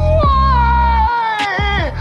Why? 0.00 1.92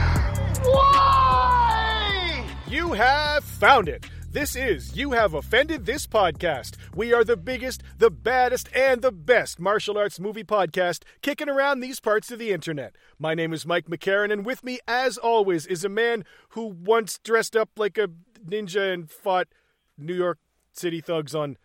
Why? 0.64 2.46
You 2.68 2.94
have 2.94 3.44
found 3.44 3.90
it. 3.90 4.06
This 4.32 4.56
is 4.56 4.96
You 4.96 5.12
Have 5.12 5.34
Offended 5.34 5.86
This 5.86 6.08
Podcast. 6.08 6.76
We 6.96 7.14
are 7.14 7.24
the 7.26 7.36
biggest, 7.36 7.82
the 7.98 8.10
baddest, 8.12 8.70
and 8.76 9.02
the 9.02 9.12
best 9.12 9.60
martial 9.60 9.98
arts 9.98 10.20
movie 10.20 10.44
podcast 10.44 11.04
kicking 11.22 11.50
around 11.50 11.80
these 11.82 12.00
parts 12.00 12.32
of 12.32 12.40
the 12.40 12.52
internet. 12.52 12.96
My 13.18 13.34
name 13.34 13.52
is 13.54 13.66
Mike 13.66 13.88
McCarran, 13.88 14.32
and 14.32 14.46
with 14.46 14.64
me, 14.64 14.80
as 14.88 15.18
always, 15.18 15.66
is 15.66 15.84
a 15.84 15.90
man 15.90 16.24
who 16.50 16.68
once 16.68 17.20
dressed 17.24 17.56
up 17.58 17.70
like 17.76 17.98
a 17.98 18.08
ninja 18.48 18.94
and 18.94 19.10
fought 19.12 19.48
New 19.98 20.14
York 20.16 20.38
City 20.74 21.02
thugs 21.02 21.34
on 21.36 21.58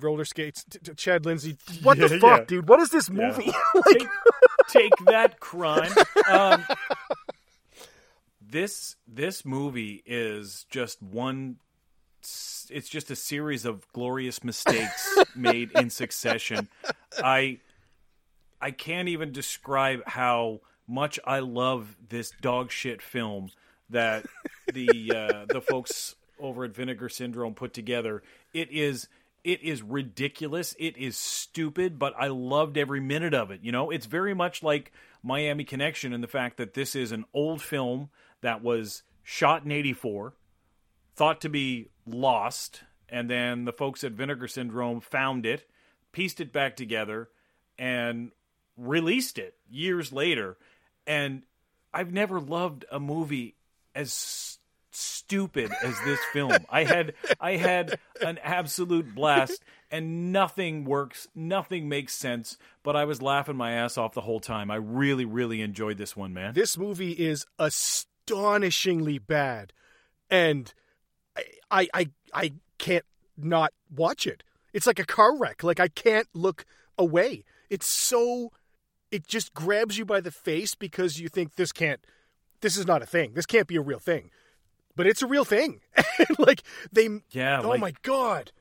roller 0.00 0.24
skates. 0.24 0.64
T- 0.68 0.80
t- 0.80 0.94
Chad 0.94 1.24
Lindsay. 1.24 1.56
What 1.82 1.98
the 1.98 2.08
fuck, 2.20 2.40
yeah. 2.40 2.44
dude? 2.46 2.68
What 2.68 2.80
is 2.80 2.90
this 2.90 3.08
movie? 3.08 3.52
like, 3.74 4.08
take, 4.74 4.92
that 5.06 5.40
crime. 5.40 5.92
Um, 6.28 6.64
this 8.40 8.96
this 9.06 9.44
movie 9.44 10.02
is 10.06 10.66
just 10.70 11.02
one. 11.02 11.56
It's 12.70 12.88
just 12.88 13.10
a 13.10 13.16
series 13.16 13.64
of 13.64 13.86
glorious 13.92 14.42
mistakes 14.42 15.18
made 15.36 15.70
in 15.72 15.90
succession. 15.90 16.68
I 17.22 17.58
I 18.60 18.70
can't 18.70 19.08
even 19.08 19.32
describe 19.32 20.00
how 20.06 20.60
much 20.86 21.18
I 21.26 21.40
love 21.40 21.96
this 22.08 22.32
dog 22.40 22.70
shit 22.70 23.02
film 23.02 23.50
that 23.90 24.24
the 24.72 25.12
uh, 25.14 25.46
the 25.52 25.60
folks 25.60 26.14
over 26.38 26.64
at 26.64 26.74
Vinegar 26.74 27.08
Syndrome 27.08 27.54
put 27.54 27.72
together. 27.72 28.22
It 28.52 28.70
is 28.70 29.08
it 29.44 29.62
is 29.62 29.82
ridiculous. 29.82 30.74
It 30.78 30.96
is 30.96 31.16
stupid, 31.16 31.98
but 31.98 32.14
I 32.18 32.28
loved 32.28 32.78
every 32.78 33.00
minute 33.00 33.34
of 33.34 33.50
it. 33.50 33.60
You 33.62 33.70
know, 33.70 33.90
it's 33.90 34.06
very 34.06 34.34
much 34.34 34.62
like 34.62 34.92
Miami 35.22 35.64
Connection 35.64 36.12
in 36.12 36.22
the 36.22 36.26
fact 36.26 36.56
that 36.56 36.74
this 36.74 36.96
is 36.96 37.12
an 37.12 37.26
old 37.34 37.62
film 37.62 38.08
that 38.40 38.62
was 38.62 39.02
shot 39.22 39.64
in 39.64 39.70
'84, 39.70 40.34
thought 41.14 41.42
to 41.42 41.48
be 41.48 41.90
lost, 42.06 42.82
and 43.08 43.30
then 43.30 43.66
the 43.66 43.72
folks 43.72 44.02
at 44.02 44.12
Vinegar 44.12 44.48
Syndrome 44.48 45.00
found 45.00 45.46
it, 45.46 45.68
pieced 46.12 46.40
it 46.40 46.52
back 46.52 46.74
together, 46.74 47.28
and 47.78 48.32
released 48.76 49.38
it 49.38 49.56
years 49.70 50.12
later. 50.12 50.56
And 51.06 51.42
I've 51.92 52.12
never 52.12 52.40
loved 52.40 52.86
a 52.90 52.98
movie 52.98 53.56
as 53.94 54.58
stupid 54.94 55.72
as 55.82 55.98
this 56.04 56.20
film. 56.32 56.52
I 56.70 56.84
had 56.84 57.14
I 57.40 57.56
had 57.56 57.98
an 58.20 58.38
absolute 58.42 59.14
blast 59.14 59.62
and 59.90 60.32
nothing 60.32 60.84
works, 60.84 61.28
nothing 61.34 61.88
makes 61.88 62.14
sense, 62.14 62.58
but 62.82 62.96
I 62.96 63.04
was 63.04 63.22
laughing 63.22 63.56
my 63.56 63.72
ass 63.72 63.96
off 63.98 64.14
the 64.14 64.20
whole 64.22 64.40
time. 64.40 64.70
I 64.70 64.76
really 64.76 65.24
really 65.24 65.62
enjoyed 65.62 65.98
this 65.98 66.16
one, 66.16 66.32
man. 66.32 66.54
this 66.54 66.76
movie 66.78 67.12
is 67.12 67.46
astonishingly 67.58 69.18
bad, 69.18 69.72
and 70.30 70.72
I, 71.36 71.44
I, 71.70 71.88
I, 71.94 72.10
I 72.32 72.52
can't 72.78 73.04
not 73.36 73.72
watch 73.94 74.26
it. 74.26 74.42
It's 74.72 74.86
like 74.86 74.98
a 74.98 75.04
car 75.04 75.36
wreck. 75.38 75.62
Like 75.62 75.80
I 75.80 75.88
can't 75.88 76.28
look 76.34 76.64
away. 76.98 77.44
It's 77.70 77.86
so, 77.86 78.52
it 79.10 79.26
just 79.26 79.54
grabs 79.54 79.98
you 79.98 80.04
by 80.04 80.20
the 80.20 80.30
face 80.30 80.74
because 80.74 81.20
you 81.20 81.28
think 81.28 81.54
this 81.54 81.72
can't, 81.72 82.00
this 82.60 82.76
is 82.76 82.86
not 82.86 83.02
a 83.02 83.06
thing. 83.06 83.32
This 83.34 83.46
can't 83.46 83.66
be 83.66 83.76
a 83.76 83.80
real 83.80 83.98
thing, 83.98 84.30
but 84.96 85.06
it's 85.06 85.22
a 85.22 85.26
real 85.26 85.44
thing. 85.44 85.80
like 86.38 86.62
they, 86.92 87.08
Yeah, 87.30 87.60
oh 87.62 87.68
like- 87.70 87.80
my 87.80 87.92
god. 88.02 88.52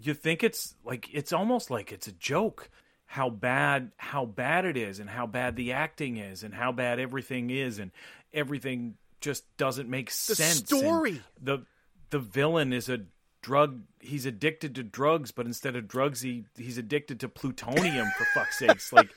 you 0.00 0.14
think 0.14 0.42
it's 0.42 0.74
like 0.84 1.08
it's 1.12 1.32
almost 1.32 1.70
like 1.70 1.92
it's 1.92 2.06
a 2.06 2.12
joke 2.12 2.70
how 3.06 3.28
bad 3.28 3.90
how 3.96 4.24
bad 4.24 4.64
it 4.64 4.76
is 4.76 4.98
and 5.00 5.10
how 5.10 5.26
bad 5.26 5.56
the 5.56 5.72
acting 5.72 6.16
is 6.16 6.42
and 6.44 6.54
how 6.54 6.70
bad 6.72 6.98
everything 7.00 7.50
is 7.50 7.78
and 7.80 7.90
everything 8.32 8.94
just 9.20 9.44
doesn't 9.56 9.88
make 9.90 10.06
The 10.10 10.34
sense 10.36 10.60
And 10.60 10.68
story. 10.68 11.20
the 11.42 11.66
the 12.10 12.20
villain 12.20 12.72
is 12.72 12.88
a 12.88 13.00
drug 13.42 13.80
he's 13.98 14.26
addicted 14.26 14.74
to 14.76 14.82
drugs 14.82 15.32
but 15.32 15.44
instead 15.46 15.74
of 15.76 15.88
drugs 15.88 16.20
he 16.20 16.44
he's 16.56 16.78
addicted 16.78 17.18
to 17.20 17.28
plutonium 17.28 18.06
for 18.16 18.24
fuck's 18.32 18.58
sakes 18.60 18.92
like 18.92 19.10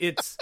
it's 0.00 0.36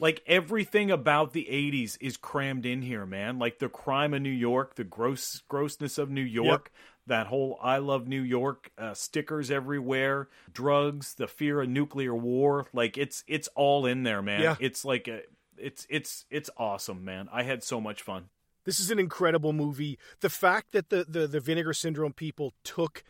like 0.00 0.22
everything 0.26 0.90
about 0.90 1.32
the 1.32 1.46
80s 1.50 1.96
is 2.00 2.16
crammed 2.16 2.66
in 2.66 2.82
here 2.82 3.06
man. 3.06 3.38
Like 3.38 3.58
the 3.58 3.68
crime 3.68 4.14
of 4.14 4.22
new 4.22 4.30
york 4.30 4.74
the 4.74 4.84
gross 4.84 5.42
grossness 5.48 5.98
of 5.98 6.10
new 6.10 6.20
york 6.20 6.72
that 7.06 7.26
whole 7.26 7.58
i 7.62 7.78
love 7.78 8.06
new 8.06 8.20
york 8.22 8.70
uh, 8.78 8.94
stickers 8.94 9.50
everywhere 9.50 10.28
drugs 10.52 11.14
the 11.14 11.26
fear 11.26 11.60
of 11.60 11.68
nuclear 11.68 12.14
war. 12.14 12.66
Like 12.72 12.98
it's 12.98 13.24
it's 13.26 13.48
all 13.54 13.86
in 13.86 14.02
there 14.02 14.22
man. 14.22 14.42
Yeah. 14.42 14.56
it's 14.60 14.84
like 14.84 15.08
a 15.08 15.22
it's 15.56 15.86
it's 15.90 16.24
it's 16.30 16.50
awesome 16.56 17.04
man. 17.04 17.28
I 17.32 17.42
had 17.42 17.62
so 17.62 17.80
much 17.80 18.02
fun. 18.02 18.30
This 18.64 18.80
is 18.80 18.90
an 18.90 18.98
incredible 18.98 19.52
movie. 19.52 19.98
The 20.20 20.30
fact 20.30 20.72
that 20.72 20.90
the, 20.90 21.04
the, 21.08 21.26
the 21.26 21.40
Vinegar 21.40 21.72
Syndrome 21.72 22.12
people 22.12 22.52
took 22.62 23.02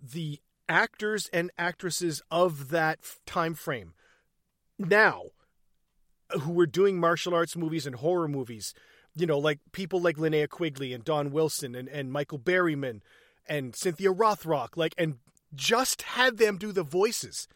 the 0.00 0.40
actors 0.68 1.28
and 1.32 1.50
actresses 1.58 2.22
of 2.30 2.70
that 2.70 3.00
time 3.26 3.54
frame. 3.54 3.94
Now 4.78 5.24
who 6.40 6.52
were 6.52 6.66
doing 6.66 6.98
martial 6.98 7.34
arts 7.34 7.56
movies 7.56 7.86
and 7.86 7.96
horror 7.96 8.28
movies, 8.28 8.74
you 9.14 9.26
know, 9.26 9.38
like 9.38 9.60
people 9.72 10.00
like 10.00 10.16
Linnea 10.16 10.48
Quigley 10.48 10.92
and 10.92 11.04
Don 11.04 11.30
Wilson 11.30 11.74
and, 11.74 11.88
and 11.88 12.12
Michael 12.12 12.38
Berryman 12.38 13.00
and 13.48 13.74
Cynthia 13.74 14.12
Rothrock, 14.12 14.76
like, 14.76 14.94
and 14.98 15.18
just 15.54 16.02
had 16.02 16.38
them 16.38 16.58
do 16.58 16.72
the 16.72 16.82
voices. 16.82 17.48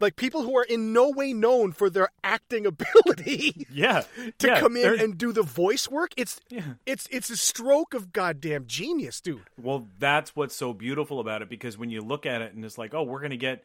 Like 0.00 0.16
people 0.16 0.42
who 0.42 0.56
are 0.56 0.64
in 0.64 0.92
no 0.92 1.10
way 1.10 1.32
known 1.32 1.72
for 1.72 1.90
their 1.90 2.08
acting 2.22 2.66
ability 2.72 3.66
yeah 3.70 4.04
to 4.38 4.46
yeah, 4.46 4.60
come 4.60 4.76
in 4.76 4.82
they're- 4.82 4.94
and 4.94 5.18
do 5.18 5.32
the 5.32 5.42
voice 5.42 5.88
work. 5.90 6.12
It's 6.16 6.40
Yeah. 6.48 6.74
it's 6.86 7.08
it's 7.10 7.30
a 7.30 7.36
stroke 7.36 7.94
of 7.94 8.12
goddamn 8.12 8.66
genius, 8.66 9.20
dude. 9.20 9.42
Well, 9.60 9.86
that's 9.98 10.36
what's 10.36 10.54
so 10.54 10.72
beautiful 10.72 11.18
about 11.20 11.42
it 11.42 11.48
because 11.48 11.76
when 11.76 11.90
you 11.90 12.00
look 12.00 12.26
at 12.26 12.42
it 12.42 12.54
and 12.54 12.64
it's 12.64 12.78
like, 12.78 12.94
oh, 12.94 13.02
we're 13.02 13.20
going 13.20 13.30
to 13.30 13.36
get 13.36 13.64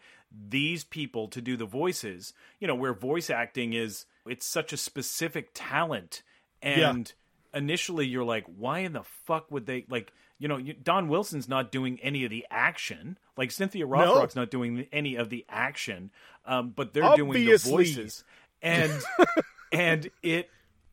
these 0.50 0.84
people 0.84 1.28
to 1.28 1.42
do 1.42 1.56
the 1.56 1.66
voices, 1.66 2.34
you 2.60 2.68
know, 2.68 2.76
where 2.76 2.94
voice 2.94 3.30
acting 3.30 3.74
is, 3.74 4.06
it's 4.26 4.46
such 4.48 4.74
a 4.74 4.78
specific 4.78 5.50
talent. 5.54 6.24
And 6.64 7.12
initially 7.54 8.08
you're 8.08 8.24
like, 8.24 8.46
why 8.58 8.80
in 8.80 8.94
the 8.94 9.04
fuck 9.04 9.52
would 9.52 9.66
they, 9.68 9.86
like, 9.90 10.12
you 10.40 10.48
know, 10.48 10.60
Don 10.60 11.08
Wilson's 11.08 11.48
not 11.48 11.72
doing 11.72 12.00
any 12.02 12.24
of 12.26 12.30
the 12.30 12.46
action. 12.50 13.18
Like 13.38 13.52
Cynthia 13.52 13.86
Rothrock's 13.86 14.36
not 14.36 14.52
doing 14.52 14.88
any 14.92 15.16
of 15.16 15.30
the 15.30 15.46
action, 15.50 16.12
um, 16.46 16.74
but 16.76 16.94
they're 16.94 17.16
doing 17.16 17.46
the 17.46 17.58
voices. 17.58 18.24
And 18.62 18.92
and 19.72 20.10
it 20.22 20.50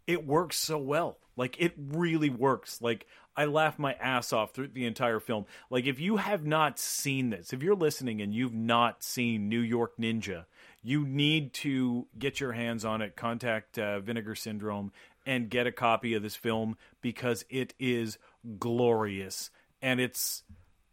it 0.07 0.27
works 0.27 0.57
so 0.57 0.79
well. 0.79 1.19
Like 1.37 1.57
it 1.61 1.73
really 1.77 2.31
works. 2.31 2.81
Like 2.83 3.07
I 3.37 3.45
laugh 3.47 3.79
my 3.79 3.95
ass 3.95 4.33
off 4.33 4.53
through 4.53 4.69
the 4.69 4.87
entire 4.87 5.21
film. 5.21 5.47
Like 5.71 5.87
if 5.87 6.01
you 6.01 6.19
have 6.19 6.45
not 6.45 6.79
seen 6.79 7.31
this, 7.31 7.53
if 7.53 7.63
you're 7.63 7.75
listening 7.75 8.21
and 8.21 8.35
you've 8.35 8.55
not 8.55 9.03
seen 9.03 9.49
New 9.49 9.61
York 9.61 9.97
Ninja, 9.99 10.45
you 10.83 11.07
need 11.07 11.53
to 11.55 12.07
get 12.19 12.41
your 12.41 12.53
hands 12.53 12.85
on 12.85 13.03
it. 13.03 13.17
Contact 13.17 13.79
uh, 13.79 14.01
Vinegar 14.01 14.35
Syndrome 14.35 14.93
and 15.27 15.51
get 15.51 15.67
a 15.67 15.73
copy 15.73 16.15
of 16.15 16.23
this 16.23 16.37
film 16.37 16.77
because 17.01 17.45
it 17.51 17.75
is 17.79 18.19
glorious 18.59 19.51
and 19.83 20.01
it's 20.01 20.43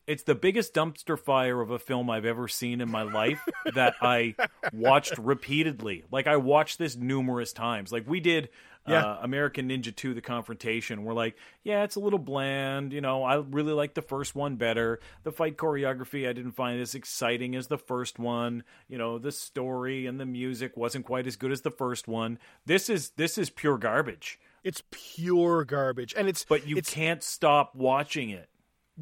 it's 0.05 0.23
the 0.23 0.35
biggest 0.35 0.73
dumpster 0.73 1.19
fire 1.19 1.59
of 1.59 1.69
a 1.69 1.77
film 1.79 2.09
I've 2.09 2.23
ever 2.23 2.47
seen 2.47 2.79
in 2.79 2.89
my 2.89 3.01
life 3.03 3.41
that 3.75 3.95
I 4.01 4.35
watched 4.71 5.17
repeatedly. 5.17 6.05
Like 6.09 6.27
I 6.27 6.37
watched 6.37 6.79
this 6.79 6.95
numerous 6.95 7.51
times. 7.51 7.91
Like 7.91 8.07
we 8.07 8.21
did 8.21 8.47
Yeah. 8.87 9.03
uh, 9.03 9.19
American 9.21 9.67
Ninja 9.67 9.93
2 9.93 10.13
The 10.13 10.21
Confrontation. 10.21 11.03
We're 11.03 11.13
like, 11.13 11.35
yeah, 11.65 11.83
it's 11.83 11.97
a 11.97 11.99
little 11.99 12.19
bland, 12.19 12.93
you 12.93 13.01
know, 13.01 13.21
I 13.25 13.35
really 13.35 13.73
like 13.73 13.95
the 13.95 14.01
first 14.01 14.33
one 14.33 14.55
better. 14.55 15.01
The 15.23 15.33
fight 15.33 15.57
choreography 15.57 16.25
I 16.25 16.31
didn't 16.31 16.53
find 16.53 16.79
as 16.79 16.95
exciting 16.95 17.53
as 17.57 17.67
the 17.67 17.77
first 17.77 18.17
one. 18.17 18.63
You 18.87 18.97
know, 18.97 19.19
the 19.19 19.33
story 19.33 20.05
and 20.05 20.21
the 20.21 20.25
music 20.25 20.77
wasn't 20.77 21.05
quite 21.05 21.27
as 21.27 21.35
good 21.35 21.51
as 21.51 21.61
the 21.63 21.71
first 21.71 22.07
one. 22.07 22.39
This 22.65 22.89
is 22.89 23.09
this 23.17 23.37
is 23.37 23.49
pure 23.49 23.77
garbage. 23.77 24.39
It's 24.67 24.83
pure 24.91 25.63
garbage, 25.65 26.13
and 26.17 26.27
it's 26.27 26.43
But 26.43 26.67
you 26.67 26.77
it's, 26.77 26.93
can't 26.93 27.23
stop 27.23 27.73
watching 27.75 28.29
it. 28.29 28.49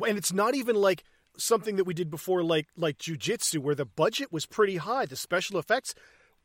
and 0.07 0.17
it's 0.17 0.31
not 0.33 0.53
even 0.55 0.75
like 0.75 1.03
something 1.37 1.75
that 1.77 1.85
we 1.85 1.93
did 1.93 2.09
before, 2.09 2.43
like 2.43 2.67
like 2.77 2.97
jujitsu, 2.99 3.59
where 3.59 3.75
the 3.75 3.85
budget 3.85 4.31
was 4.31 4.45
pretty 4.45 4.77
high. 4.77 5.05
The 5.05 5.15
special 5.15 5.57
effects 5.59 5.95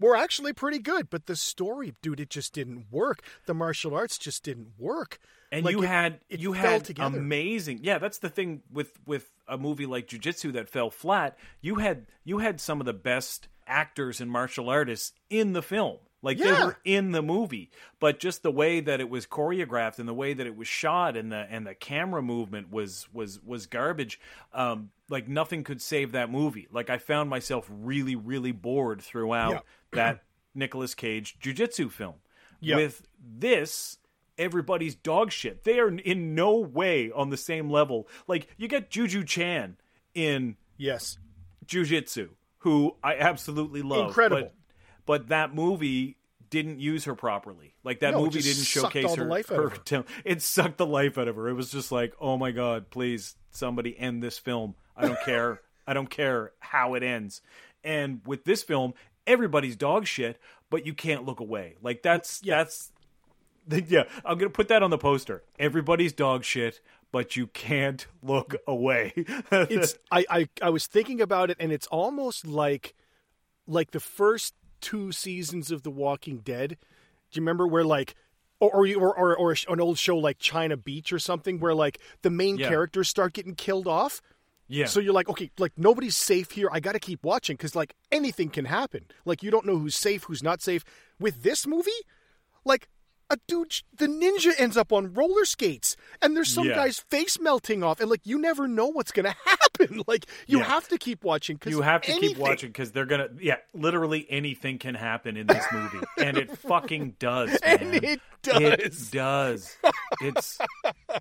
were 0.00 0.16
actually 0.16 0.54
pretty 0.54 0.78
good, 0.78 1.10
but 1.10 1.26
the 1.26 1.36
story, 1.36 1.92
dude, 2.00 2.20
it 2.20 2.30
just 2.30 2.54
didn't 2.54 2.86
work. 2.90 3.20
The 3.46 3.52
martial 3.52 3.94
arts 3.94 4.16
just 4.16 4.42
didn't 4.42 4.68
work. 4.78 5.18
and 5.52 5.64
Like, 5.66 5.72
you 5.76 5.82
it- 5.82 5.86
had 5.88 6.20
it 6.30 6.40
you 6.40 6.52
had 6.54 6.84
together. 6.84 7.18
amazing 7.18 7.80
yeah 7.82 7.98
that's 7.98 8.18
the 8.18 8.28
thing 8.30 8.62
with 8.72 8.92
with 9.04 9.30
a 9.48 9.58
movie 9.58 9.84
like 9.94 10.06
jujitsu 10.06 10.52
that 10.52 10.68
fell 10.68 10.90
flat 10.90 11.36
you 11.60 11.74
had 11.74 12.06
you 12.24 12.38
had 12.38 12.60
some 12.60 12.78
of 12.80 12.86
the 12.86 12.92
best 12.94 13.48
actors 13.66 14.20
and 14.20 14.30
martial 14.30 14.68
artists 14.70 15.12
in 15.28 15.52
the 15.52 15.60
film 15.62 15.98
like 16.22 16.38
they 16.38 16.52
were 16.52 16.76
in 16.84 17.12
the 17.12 17.22
movie 17.22 17.70
but 17.98 18.18
just 18.20 18.42
the 18.42 18.50
way 18.50 18.80
that 18.80 19.00
it 19.00 19.08
was 19.08 19.26
choreographed 19.26 19.98
and 19.98 20.08
the 20.08 20.14
way 20.14 20.32
that 20.34 20.46
it 20.46 20.56
was 20.56 20.68
shot 20.68 21.16
and 21.16 21.32
the 21.32 21.46
and 21.50 21.66
the 21.66 21.74
camera 21.74 22.20
movement 22.22 22.70
was 22.70 23.06
was 23.12 23.42
was 23.44 23.66
garbage 23.66 24.20
um 24.52 24.90
like 25.08 25.26
nothing 25.28 25.64
could 25.64 25.80
save 25.80 26.12
that 26.12 26.30
movie 26.30 26.68
like 26.70 26.90
i 26.90 26.98
found 26.98 27.30
myself 27.30 27.66
really 27.70 28.16
really 28.16 28.52
bored 28.52 29.00
throughout 29.00 29.52
Yeah. 29.52 29.60
that 29.92 30.22
Nicolas 30.54 30.94
Cage 30.94 31.38
jujitsu 31.40 31.90
film 31.90 32.16
Yeah. 32.60 32.76
with 32.76 33.06
this 33.18 33.96
everybody's 34.38 34.94
dog 34.94 35.30
shit. 35.32 35.64
They 35.64 35.78
are 35.78 35.88
in 35.90 36.34
no 36.34 36.56
way 36.56 37.10
on 37.10 37.28
the 37.28 37.36
same 37.36 37.68
level. 37.68 38.08
Like 38.26 38.48
you 38.56 38.68
get 38.68 38.88
Juju 38.90 39.24
Chan 39.24 39.76
in 40.14 40.56
Yes. 40.78 41.18
Jujitsu, 41.66 42.30
who 42.58 42.96
I 43.04 43.16
absolutely 43.16 43.82
love. 43.82 44.08
Incredible. 44.08 44.50
But, 45.06 45.28
that 45.28 45.54
movie 45.54 46.16
didn't 46.50 46.80
use 46.80 47.04
her 47.04 47.14
properly. 47.14 47.74
Like 47.84 48.00
that 48.00 48.12
No, 48.12 48.24
movie 48.24 48.40
didn't 48.40 48.64
showcase 48.64 49.14
her. 49.14 49.24
life 49.24 49.48
her 49.48 49.70
her. 49.70 50.04
It 50.24 50.42
sucked 50.42 50.78
the 50.78 50.86
life 50.86 51.16
out 51.16 51.28
of 51.28 51.36
her. 51.36 51.48
It 51.48 51.54
was 51.54 51.70
just 51.70 51.92
like, 51.92 52.14
oh 52.20 52.36
my 52.36 52.50
god, 52.50 52.90
please 52.90 53.36
somebody 53.50 53.98
end 53.98 54.22
this 54.22 54.36
film. 54.38 54.74
I 54.96 55.06
don't 55.06 55.20
care. 55.24 55.60
I 55.86 55.94
don't 55.94 56.10
care 56.10 56.52
how 56.58 56.94
it 56.94 57.02
ends. 57.02 57.40
And 57.82 58.20
with 58.26 58.44
this 58.44 58.62
film, 58.62 58.94
everybody's 59.26 59.76
dog 59.76 60.06
shit, 60.06 60.38
but 60.68 60.84
you 60.86 60.92
can't 60.92 61.24
look 61.24 61.40
away. 61.40 61.76
Like 61.82 62.02
that's 62.02 62.40
that's 62.40 62.92
yeah, 63.86 64.04
I'm 64.24 64.36
gonna 64.38 64.50
put 64.50 64.68
that 64.68 64.82
on 64.82 64.90
the 64.90 64.98
poster. 64.98 65.42
Everybody's 65.58 66.12
dog 66.12 66.44
shit, 66.44 66.80
but 67.12 67.36
you 67.36 67.46
can't 67.46 68.06
look 68.22 68.56
away. 68.66 69.12
it's 69.16 69.96
I, 70.10 70.24
I 70.28 70.48
I 70.60 70.70
was 70.70 70.86
thinking 70.86 71.20
about 71.20 71.50
it, 71.50 71.56
and 71.60 71.70
it's 71.72 71.86
almost 71.86 72.46
like 72.46 72.94
like 73.66 73.92
the 73.92 74.00
first 74.00 74.54
two 74.80 75.12
seasons 75.12 75.70
of 75.70 75.82
The 75.82 75.90
Walking 75.90 76.38
Dead. 76.38 76.70
Do 76.70 77.36
you 77.38 77.42
remember 77.42 77.66
where 77.66 77.84
like 77.84 78.14
or 78.58 78.86
or 78.86 79.18
or, 79.18 79.36
or, 79.36 79.54
an 79.68 79.80
old 79.80 79.98
show 79.98 80.16
like 80.18 80.38
China 80.38 80.76
Beach 80.76 81.12
or 81.12 81.18
something 81.18 81.60
where 81.60 81.74
like 81.74 81.98
the 82.22 82.30
main 82.30 82.58
Yeah. 82.58 82.68
characters 82.68 83.08
start 83.08 83.32
getting 83.32 83.54
killed 83.54 83.86
off? 83.86 84.20
yeah. 84.68 84.86
So 84.86 85.00
you're 85.00 85.14
like, 85.14 85.28
okay, 85.28 85.50
like 85.58 85.72
nobody's 85.76 86.16
safe 86.16 86.50
here. 86.52 86.68
I 86.70 86.78
got 86.80 86.92
to 86.92 87.00
keep 87.00 87.24
watching 87.24 87.56
because 87.56 87.74
like 87.74 87.94
anything 88.12 88.50
can 88.50 88.66
happen. 88.66 89.06
Like 89.24 89.42
you 89.42 89.50
don't 89.50 89.66
know 89.66 89.78
who's 89.78 89.96
safe, 89.96 90.24
who's 90.24 90.42
not 90.42 90.60
safe. 90.62 90.84
With 91.18 91.42
this 91.42 91.66
movie, 91.66 91.90
like 92.64 92.88
a 93.30 93.38
dude, 93.48 93.80
the 93.96 94.06
ninja 94.06 94.52
ends 94.58 94.76
up 94.76 94.92
on 94.92 95.14
roller 95.14 95.44
skates, 95.44 95.96
and 96.20 96.36
there's 96.36 96.52
some 96.52 96.66
Yeah. 96.66 96.74
guy's 96.74 96.98
face 96.98 97.38
melting 97.40 97.82
off, 97.82 98.00
and 98.00 98.10
like 98.10 98.22
you 98.24 98.38
never 98.38 98.66
know 98.68 98.86
what's 98.88 99.12
gonna 99.12 99.34
happen. 99.44 100.02
Like 100.06 100.26
you 100.46 100.58
Yeah. 100.58 100.64
have 100.64 100.88
to 100.88 100.98
keep 100.98 101.24
watching 101.24 101.56
because 101.56 101.70
you 101.72 101.80
have 101.82 102.02
to 102.02 102.12
keep 102.12 102.36
watching 102.36 102.68
because 102.70 102.92
they're 102.92 103.06
gonna 103.06 103.28
yeah 103.40 103.56
literally 103.72 104.26
anything 104.28 104.78
can 104.78 104.94
happen 104.94 105.36
in 105.36 105.46
this 105.46 105.64
movie 105.72 106.00
and 106.18 106.36
it 106.36 106.58
fucking 106.58 107.14
does 107.18 107.56
And 107.62 107.90
man. 107.92 108.04
it 108.04 108.20
does. 108.42 108.62
it 108.62 109.10
does 109.12 109.76
it's 110.20 110.58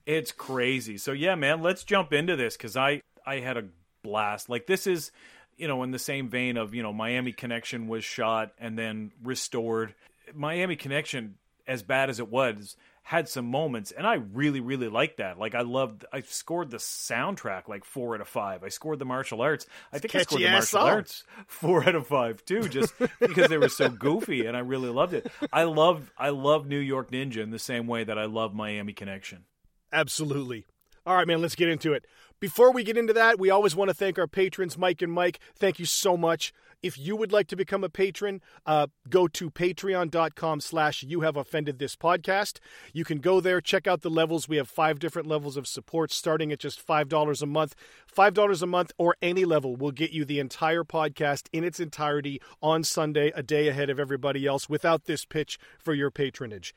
it's 0.06 0.32
crazy 0.32 0.98
so 0.98 1.12
yeah 1.12 1.36
man 1.36 1.62
let's 1.62 1.84
jump 1.84 2.12
into 2.14 2.36
this 2.36 2.58
because 2.58 2.76
i 2.76 3.02
i 3.26 3.40
had 3.40 3.58
a 3.58 3.64
blast 4.04 4.50
like 4.50 4.68
this 4.68 4.88
is 4.88 5.12
you 5.58 5.68
know 5.68 5.84
in 5.84 5.92
the 5.92 6.00
same 6.00 6.28
vein 6.30 6.58
of 6.58 6.74
you 6.74 6.82
know 6.84 6.92
miami 6.94 7.32
connection 7.32 7.88
was 7.88 8.04
shot 8.04 8.52
and 8.58 8.78
then 8.78 9.12
restored 9.24 9.94
miami 10.34 10.76
connection 10.76 11.36
as 11.70 11.84
bad 11.84 12.10
as 12.10 12.20
it 12.20 12.30
was 12.30 12.76
had 13.04 13.30
some 13.30 13.46
moments 13.46 13.92
and 13.92 14.06
i 14.06 14.16
really 14.16 14.60
really 14.60 14.90
liked 14.90 15.18
that 15.18 15.40
like 15.40 15.56
i 15.56 15.62
loved 15.62 16.06
i 16.12 16.22
scored 16.22 16.70
the 16.70 16.78
soundtrack 16.78 17.68
like 17.68 17.86
four 17.86 18.14
out 18.14 18.22
of 18.22 18.28
five 18.28 18.64
i 18.64 18.70
scored 18.70 19.00
the 19.00 19.06
martial 19.06 19.42
arts 19.42 19.66
i 19.94 19.98
think 19.98 20.14
i 20.14 20.22
scored 20.22 20.42
the 20.42 20.50
martial 20.50 20.66
song. 20.66 20.90
arts 20.90 21.24
four 21.48 21.88
out 21.88 21.96
of 21.96 22.06
five 22.06 22.44
too 22.46 22.68
just 22.68 22.94
because 23.20 23.48
they 23.48 23.58
were 23.58 23.70
so 23.70 23.90
goofy 23.90 24.46
and 24.46 24.58
i 24.58 24.60
really 24.60 24.90
loved 24.90 25.14
it 25.14 25.32
i 25.54 25.64
love 25.64 26.12
i 26.18 26.30
love 26.30 26.68
new 26.68 26.78
york 26.78 27.10
ninja 27.12 27.38
in 27.38 27.50
the 27.52 27.58
same 27.60 27.88
way 27.88 28.04
that 28.04 28.20
i 28.20 28.26
love 28.26 28.54
miami 28.54 28.94
connection 28.94 29.46
Absolutely. 29.92 30.66
All 31.06 31.16
right, 31.16 31.28
man, 31.28 31.42
let's 31.42 31.56
get 31.56 31.70
into 31.70 31.94
it. 31.94 32.06
Before 32.40 32.72
we 32.72 32.84
get 32.86 32.98
into 32.98 33.14
that, 33.14 33.38
we 33.38 33.50
always 33.50 33.76
want 33.76 33.90
to 33.90 33.94
thank 33.94 34.18
our 34.18 34.28
patrons, 34.28 34.78
Mike 34.78 35.02
and 35.02 35.12
Mike. 35.12 35.40
Thank 35.56 35.78
you 35.78 35.86
so 35.86 36.16
much. 36.16 36.54
If 36.82 36.98
you 36.98 37.18
would 37.18 37.34
like 37.34 37.48
to 37.48 37.58
become 37.58 37.84
a 37.84 37.90
patron, 37.90 38.42
uh, 38.66 38.88
go 39.10 39.28
to 39.28 39.52
patreon.com 39.52 40.62
slash 40.62 41.04
you 41.04 41.22
have 41.22 41.36
offended 41.36 41.78
this 41.78 41.98
podcast. 41.98 42.60
You 42.94 43.04
can 43.04 43.18
go 43.18 43.42
there, 43.42 43.60
check 43.60 43.86
out 43.86 44.02
the 44.02 44.10
levels. 44.10 44.48
We 44.48 44.56
have 44.56 44.70
five 44.70 45.00
different 45.00 45.28
levels 45.28 45.58
of 45.58 45.68
support 45.68 46.14
starting 46.14 46.54
at 46.54 46.60
just 46.60 46.86
$5 46.86 47.42
a 47.42 47.46
month. 47.46 47.76
$5 48.16 48.62
a 48.62 48.66
month 48.66 48.92
or 48.98 49.18
any 49.22 49.44
level 49.44 49.76
will 49.76 49.92
get 49.92 50.12
you 50.12 50.24
the 50.24 50.40
entire 50.40 50.86
podcast 50.86 51.50
in 51.52 51.66
its 51.66 51.82
entirety 51.82 52.42
on 52.62 52.86
Sunday, 52.86 53.34
a 53.36 53.44
day 53.44 53.68
ahead 53.68 53.90
of 53.90 54.00
everybody 54.00 54.46
else 54.46 54.70
without 54.70 55.04
this 55.04 55.26
pitch 55.26 55.60
for 55.78 55.94
your 55.94 56.12
patronage. 56.12 56.74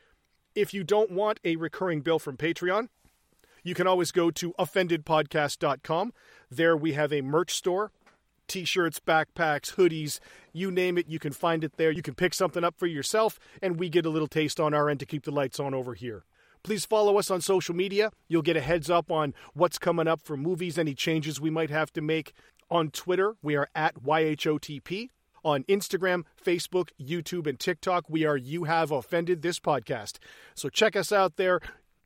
If 0.56 0.74
you 0.74 0.82
don't 0.82 1.12
want 1.12 1.38
a 1.44 1.54
recurring 1.54 2.00
bill 2.00 2.18
from 2.18 2.36
Patreon, 2.36 2.88
you 3.62 3.74
can 3.74 3.86
always 3.86 4.12
go 4.12 4.30
to 4.30 4.52
offendedpodcast.com. 4.54 6.12
There 6.50 6.76
we 6.76 6.92
have 6.92 7.12
a 7.12 7.22
merch 7.22 7.54
store 7.54 7.92
t 8.48 8.64
shirts, 8.64 9.00
backpacks, 9.00 9.76
hoodies, 9.76 10.18
you 10.52 10.70
name 10.70 10.98
it, 10.98 11.08
you 11.08 11.18
can 11.18 11.32
find 11.32 11.64
it 11.64 11.76
there. 11.76 11.90
You 11.90 12.02
can 12.02 12.14
pick 12.14 12.34
something 12.34 12.62
up 12.62 12.78
for 12.78 12.86
yourself, 12.86 13.38
and 13.62 13.78
we 13.78 13.88
get 13.88 14.04
a 14.04 14.10
little 14.10 14.28
taste 14.28 14.60
on 14.60 14.74
our 14.74 14.90
end 14.90 15.00
to 15.00 15.06
keep 15.06 15.24
the 15.24 15.30
lights 15.30 15.58
on 15.58 15.72
over 15.72 15.94
here. 15.94 16.24
Please 16.62 16.84
follow 16.84 17.18
us 17.18 17.30
on 17.30 17.40
social 17.40 17.74
media. 17.74 18.10
You'll 18.28 18.42
get 18.42 18.56
a 18.56 18.60
heads 18.60 18.90
up 18.90 19.10
on 19.10 19.34
what's 19.54 19.78
coming 19.78 20.06
up 20.06 20.20
for 20.22 20.36
movies, 20.36 20.78
any 20.78 20.94
changes 20.94 21.40
we 21.40 21.50
might 21.50 21.70
have 21.70 21.92
to 21.94 22.02
make. 22.02 22.34
On 22.70 22.90
Twitter, 22.90 23.36
we 23.42 23.56
are 23.56 23.68
at 23.74 24.02
YHOTP. 24.02 25.08
On 25.44 25.64
Instagram, 25.64 26.22
Facebook, 26.44 26.90
YouTube, 27.00 27.48
and 27.48 27.58
TikTok, 27.58 28.04
we 28.08 28.24
are 28.24 28.36
You 28.36 28.64
Have 28.64 28.92
Offended 28.92 29.42
This 29.42 29.58
Podcast. 29.58 30.18
So 30.54 30.68
check 30.68 30.94
us 30.94 31.10
out 31.10 31.36
there. 31.36 31.58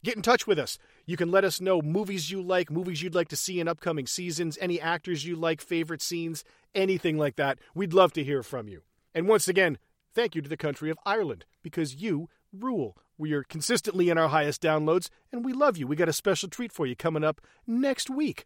Get 0.03 0.17
in 0.17 0.23
touch 0.23 0.47
with 0.47 0.59
us. 0.59 0.79
You 1.07 1.17
can 1.17 1.31
let 1.31 1.45
us 1.45 1.61
know 1.61 1.81
movies 1.81 2.31
you 2.33 2.43
like, 2.43 2.71
movies 2.71 3.01
you'd 3.01 3.15
like 3.15 3.29
to 3.29 3.37
see 3.37 3.61
in 3.61 3.69
upcoming 3.69 4.07
seasons, 4.09 4.59
any 4.61 4.81
actors 4.81 5.25
you 5.25 5.37
like, 5.37 5.61
favorite 5.61 6.03
scenes, 6.03 6.43
anything 6.75 7.17
like 7.17 7.37
that. 7.37 7.59
We'd 7.75 7.95
love 7.95 8.13
to 8.15 8.25
hear 8.25 8.43
from 8.43 8.67
you. 8.69 8.83
And 9.15 9.29
once 9.29 9.47
again, 9.47 9.79
thank 10.15 10.35
you 10.35 10.43
to 10.43 10.49
the 10.49 10.57
country 10.57 10.91
of 10.91 10.99
Ireland 11.07 11.45
because 11.63 11.95
you 11.95 12.29
rule. 12.53 12.97
We 13.17 13.33
are 13.33 13.45
consistently 13.45 14.11
in 14.11 14.19
our 14.19 14.29
highest 14.29 14.61
downloads, 14.61 15.09
and 15.31 15.45
we 15.45 15.53
love 15.53 15.77
you. 15.77 15.87
We 15.87 15.95
got 15.95 16.09
a 16.09 16.13
special 16.13 16.49
treat 16.49 16.73
for 16.73 16.87
you 16.87 16.97
coming 16.97 17.25
up 17.25 17.41
next 17.67 18.11
week. 18.11 18.45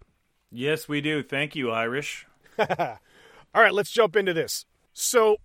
yes 0.50 0.88
we 0.88 1.00
do 1.00 1.22
thank 1.22 1.56
you 1.56 1.70
irish 1.70 2.26
All 2.58 3.62
right, 3.62 3.72
let's 3.72 3.90
jump 3.90 4.16
into 4.16 4.32
this. 4.32 4.64
So, 4.92 5.38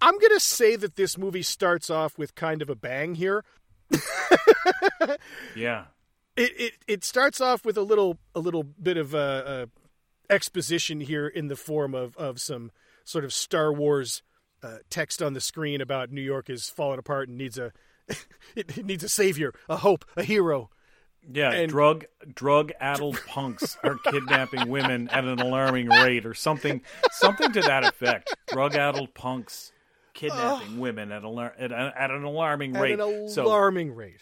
I'm 0.00 0.18
going 0.18 0.32
to 0.32 0.40
say 0.40 0.76
that 0.76 0.96
this 0.96 1.18
movie 1.18 1.42
starts 1.42 1.90
off 1.90 2.16
with 2.16 2.34
kind 2.34 2.62
of 2.62 2.70
a 2.70 2.74
bang 2.74 3.14
here. 3.14 3.44
yeah 5.56 5.86
It 6.40 6.52
it, 6.60 6.72
it 6.88 7.04
starts 7.04 7.40
off 7.40 7.64
with 7.64 7.76
a 7.76 7.82
little 7.82 8.18
a 8.34 8.40
little 8.40 8.62
bit 8.62 8.96
of 8.96 9.14
uh, 9.14 9.66
exposition 10.28 11.00
here 11.00 11.26
in 11.26 11.48
the 11.48 11.56
form 11.56 11.94
of 11.94 12.16
of 12.16 12.40
some 12.40 12.70
sort 13.04 13.24
of 13.24 13.32
Star 13.32 13.72
Wars 13.72 14.22
uh, 14.62 14.78
text 14.88 15.22
on 15.22 15.32
the 15.34 15.40
screen 15.40 15.80
about 15.80 16.10
New 16.10 16.20
York 16.22 16.48
is 16.48 16.68
falling 16.70 16.98
apart 16.98 17.28
and 17.28 17.36
needs 17.36 17.58
a 17.58 17.72
it, 18.56 18.84
needs 18.84 19.04
a 19.04 19.08
savior, 19.08 19.52
a 19.68 19.76
hope, 19.76 20.04
a 20.16 20.22
hero. 20.22 20.70
Yeah, 21.30 21.52
And- 21.52 21.68
drug 21.70 22.06
drug 22.34 22.72
addled 22.80 23.20
punks 23.26 23.76
are 23.84 23.96
kidnapping 24.10 24.68
women 24.68 25.08
at 25.10 25.24
an 25.24 25.38
alarming 25.40 25.88
rate, 25.88 26.24
or 26.24 26.32
something 26.34 26.80
something 27.12 27.52
to 27.52 27.60
that 27.60 27.84
effect. 27.84 28.34
Drug 28.48 28.74
addled 28.74 29.12
punks 29.14 29.72
kidnapping 30.14 30.78
women 30.78 31.12
at, 31.12 31.22
alar- 31.22 31.52
at, 31.58 31.70
a- 31.72 31.92
at 31.96 32.10
an 32.10 32.24
alarming 32.24 32.74
at 32.76 32.82
rate. 32.82 32.98
an 33.00 33.28
so 33.28 33.44
alarming 33.46 33.94
rate. 33.94 34.20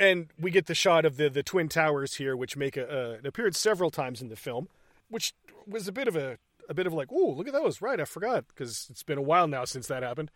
And 0.00 0.28
we 0.40 0.50
get 0.50 0.66
the 0.66 0.74
shot 0.74 1.04
of 1.04 1.16
the 1.18 1.28
the 1.28 1.42
twin 1.42 1.68
towers 1.68 2.14
here, 2.14 2.34
which 2.36 2.56
make 2.56 2.76
a, 2.76 2.88
uh, 2.88 3.12
an 3.18 3.26
appearance 3.26 3.58
several 3.58 3.90
times 3.90 4.20
in 4.22 4.28
the 4.28 4.34
film, 4.36 4.68
which 5.08 5.34
was 5.66 5.86
a 5.86 5.92
bit 5.92 6.08
of 6.08 6.16
a 6.16 6.38
a 6.68 6.74
bit 6.74 6.86
of 6.86 6.92
like, 6.94 7.08
oh, 7.12 7.34
look 7.36 7.46
at 7.46 7.52
those! 7.52 7.82
Right, 7.82 8.00
I 8.00 8.04
forgot 8.06 8.46
because 8.48 8.88
it's 8.90 9.02
been 9.02 9.18
a 9.18 9.22
while 9.22 9.46
now 9.46 9.64
since 9.66 9.86
that 9.88 10.02
happened. 10.02 10.30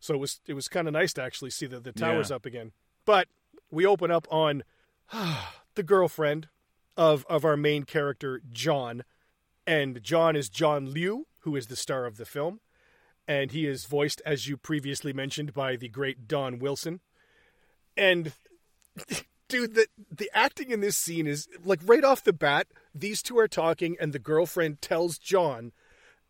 So 0.00 0.14
it 0.14 0.18
was 0.18 0.40
it 0.46 0.54
was 0.54 0.66
kind 0.68 0.88
of 0.88 0.92
nice 0.92 1.12
to 1.14 1.22
actually 1.22 1.50
see 1.50 1.66
the 1.66 1.78
the 1.78 1.92
towers 1.92 2.30
Yeah. 2.30 2.36
up 2.36 2.44
again. 2.44 2.72
But 3.06 3.28
we 3.70 3.86
open 3.86 4.10
up 4.10 4.26
on 4.30 4.64
the 5.74 5.82
girlfriend 5.84 6.48
of 6.96 7.24
of 7.28 7.44
our 7.44 7.56
main 7.56 7.84
character 7.84 8.42
John, 8.52 9.04
and 9.66 10.02
John 10.02 10.34
is 10.34 10.48
John 10.48 10.92
Liu, 10.92 11.26
who 11.42 11.54
is 11.54 11.68
the 11.68 11.76
star 11.76 12.04
of 12.04 12.16
the 12.16 12.24
film, 12.26 12.58
and 13.28 13.52
he 13.52 13.64
is 13.66 13.84
voiced 13.86 14.20
as 14.26 14.48
you 14.48 14.56
previously 14.56 15.12
mentioned 15.12 15.54
by 15.54 15.76
the 15.76 15.88
great 15.88 16.26
Don 16.26 16.58
Wilson. 16.58 16.98
And 17.96 18.32
dude, 19.48 19.74
the 19.74 19.86
the 20.10 20.30
acting 20.34 20.70
in 20.70 20.80
this 20.80 20.96
scene 20.96 21.26
is 21.26 21.48
like 21.64 21.80
right 21.84 22.04
off 22.04 22.24
the 22.24 22.32
bat, 22.32 22.66
these 22.94 23.22
two 23.22 23.38
are 23.38 23.48
talking 23.48 23.96
and 24.00 24.12
the 24.12 24.18
girlfriend 24.18 24.80
tells 24.80 25.18
John 25.18 25.72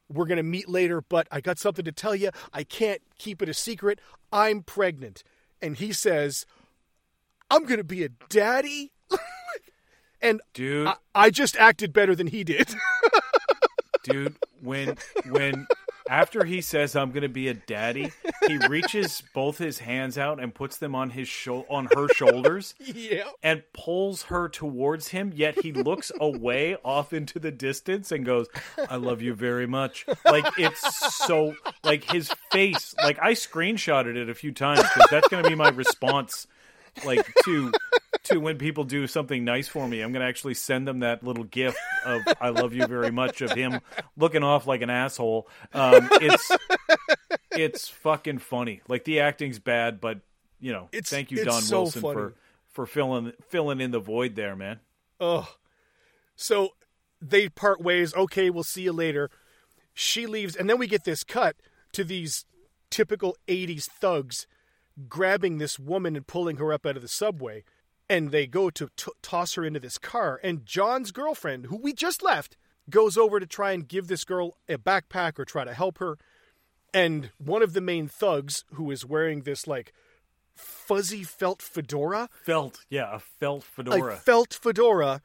we're 0.08 0.26
going 0.26 0.36
to 0.36 0.42
meet 0.42 0.68
later, 0.68 1.00
but 1.00 1.26
I 1.30 1.40
got 1.40 1.58
something 1.58 1.84
to 1.84 1.92
tell 1.92 2.14
you. 2.14 2.30
I 2.52 2.64
can't 2.64 3.00
keep 3.18 3.42
it 3.42 3.48
a 3.48 3.54
secret. 3.54 4.00
I'm 4.32 4.62
pregnant. 4.62 5.22
And 5.62 5.76
he 5.76 5.92
says, 5.92 6.46
I'm 7.50 7.64
going 7.64 7.78
to 7.78 7.84
be 7.84 8.04
a 8.04 8.10
daddy. 8.28 8.92
and 10.20 10.40
dude, 10.52 10.88
I, 10.88 10.96
I 11.14 11.30
just 11.30 11.56
acted 11.56 11.92
better 11.92 12.14
than 12.14 12.26
he 12.26 12.44
did. 12.44 12.74
dude, 14.04 14.36
when 14.60 14.96
when 15.28 15.66
after 16.08 16.44
he 16.44 16.60
says 16.60 16.94
I'm 16.94 17.10
going 17.10 17.22
to 17.22 17.28
be 17.28 17.48
a 17.48 17.54
daddy, 17.54 18.12
he 18.46 18.58
reaches 18.68 19.22
both 19.32 19.58
his 19.58 19.78
hands 19.78 20.18
out 20.18 20.40
and 20.40 20.54
puts 20.54 20.76
them 20.76 20.94
on 20.94 21.10
his 21.10 21.28
sho- 21.28 21.66
on 21.70 21.88
her 21.94 22.08
shoulders 22.08 22.74
yeah. 22.80 23.24
and 23.42 23.62
pulls 23.72 24.24
her 24.24 24.48
towards 24.48 25.08
him, 25.08 25.32
yet 25.34 25.60
he 25.62 25.72
looks 25.72 26.12
away 26.20 26.76
off 26.84 27.12
into 27.12 27.38
the 27.38 27.50
distance 27.50 28.12
and 28.12 28.24
goes, 28.24 28.48
"I 28.90 28.96
love 28.96 29.22
you 29.22 29.34
very 29.34 29.66
much." 29.66 30.06
Like 30.24 30.46
it's 30.58 31.14
so 31.16 31.54
like 31.82 32.10
his 32.10 32.30
face, 32.50 32.94
like 33.02 33.18
I 33.20 33.32
screenshotted 33.32 34.16
it 34.16 34.28
a 34.28 34.34
few 34.34 34.52
times 34.52 34.82
cuz 34.82 35.04
that's 35.10 35.28
going 35.28 35.42
to 35.42 35.48
be 35.48 35.56
my 35.56 35.70
response 35.70 36.46
like 37.04 37.26
to 37.44 37.72
to 38.24 38.38
when 38.38 38.58
people 38.58 38.84
do 38.84 39.06
something 39.06 39.44
nice 39.44 39.68
for 39.68 39.86
me. 39.88 40.00
I'm 40.00 40.12
going 40.12 40.22
to 40.22 40.28
actually 40.28 40.54
send 40.54 40.86
them 40.88 41.00
that 41.00 41.22
little 41.22 41.44
gift 41.44 41.78
of 42.04 42.22
"I 42.40 42.50
love 42.50 42.74
you 42.74 42.86
very 42.86 43.10
much" 43.10 43.40
of 43.40 43.52
him 43.52 43.80
looking 44.16 44.42
off 44.42 44.66
like 44.66 44.82
an 44.82 44.90
asshole. 44.90 45.48
Um, 45.72 46.08
it's 46.12 46.50
it's 47.52 47.88
fucking 47.88 48.38
funny. 48.38 48.80
Like 48.88 49.04
the 49.04 49.20
acting's 49.20 49.58
bad, 49.58 50.00
but 50.00 50.20
you 50.60 50.72
know, 50.72 50.88
It's- 50.92 51.10
thank 51.10 51.30
you, 51.30 51.44
Don 51.44 51.62
so 51.62 51.82
Wilson, 51.82 52.02
funny. 52.02 52.14
for 52.14 52.34
for 52.70 52.86
filling 52.86 53.32
filling 53.48 53.80
in 53.80 53.90
the 53.90 54.00
void 54.00 54.34
there, 54.34 54.56
man. 54.56 54.80
Oh. 55.20 55.54
So 56.36 56.70
they 57.20 57.48
part 57.48 57.80
ways. 57.80 58.14
Okay, 58.14 58.50
we'll 58.50 58.64
see 58.64 58.82
you 58.82 58.92
later. 58.92 59.30
She 59.92 60.26
leaves, 60.26 60.56
and 60.56 60.68
then 60.68 60.78
we 60.78 60.86
get 60.88 61.04
this 61.04 61.22
cut 61.22 61.56
to 61.92 62.02
these 62.02 62.44
typical 62.90 63.36
80s 63.46 63.84
thugs 63.88 64.46
grabbing 65.08 65.58
this 65.58 65.78
woman 65.78 66.16
and 66.16 66.26
pulling 66.26 66.56
her 66.56 66.72
up 66.72 66.84
out 66.86 66.96
of 66.96 67.02
the 67.02 67.08
subway. 67.08 67.62
And 68.14 68.30
they 68.30 68.46
go 68.46 68.70
to 68.70 68.88
t- 68.96 69.10
toss 69.22 69.54
her 69.54 69.64
into 69.64 69.80
this 69.80 69.98
car. 69.98 70.40
And 70.42 70.64
John's 70.64 71.10
girlfriend, 71.10 71.66
who 71.66 71.76
we 71.76 71.92
just 71.92 72.22
left, 72.22 72.56
goes 72.88 73.16
over 73.16 73.40
to 73.40 73.46
try 73.46 73.72
and 73.72 73.88
give 73.88 74.06
this 74.08 74.24
girl 74.24 74.56
a 74.68 74.78
backpack 74.78 75.38
or 75.38 75.44
try 75.44 75.64
to 75.64 75.74
help 75.74 75.98
her. 75.98 76.18
And 76.92 77.30
one 77.38 77.62
of 77.62 77.72
the 77.72 77.80
main 77.80 78.06
thugs, 78.06 78.64
who 78.74 78.90
is 78.90 79.04
wearing 79.04 79.42
this 79.42 79.66
like 79.66 79.92
fuzzy 80.54 81.24
felt 81.24 81.60
fedora, 81.60 82.28
Felt, 82.44 82.84
yeah, 82.88 83.16
a 83.16 83.18
felt 83.18 83.64
fedora. 83.64 84.14
a 84.14 84.16
felt 84.16 84.54
fedora, 84.54 85.20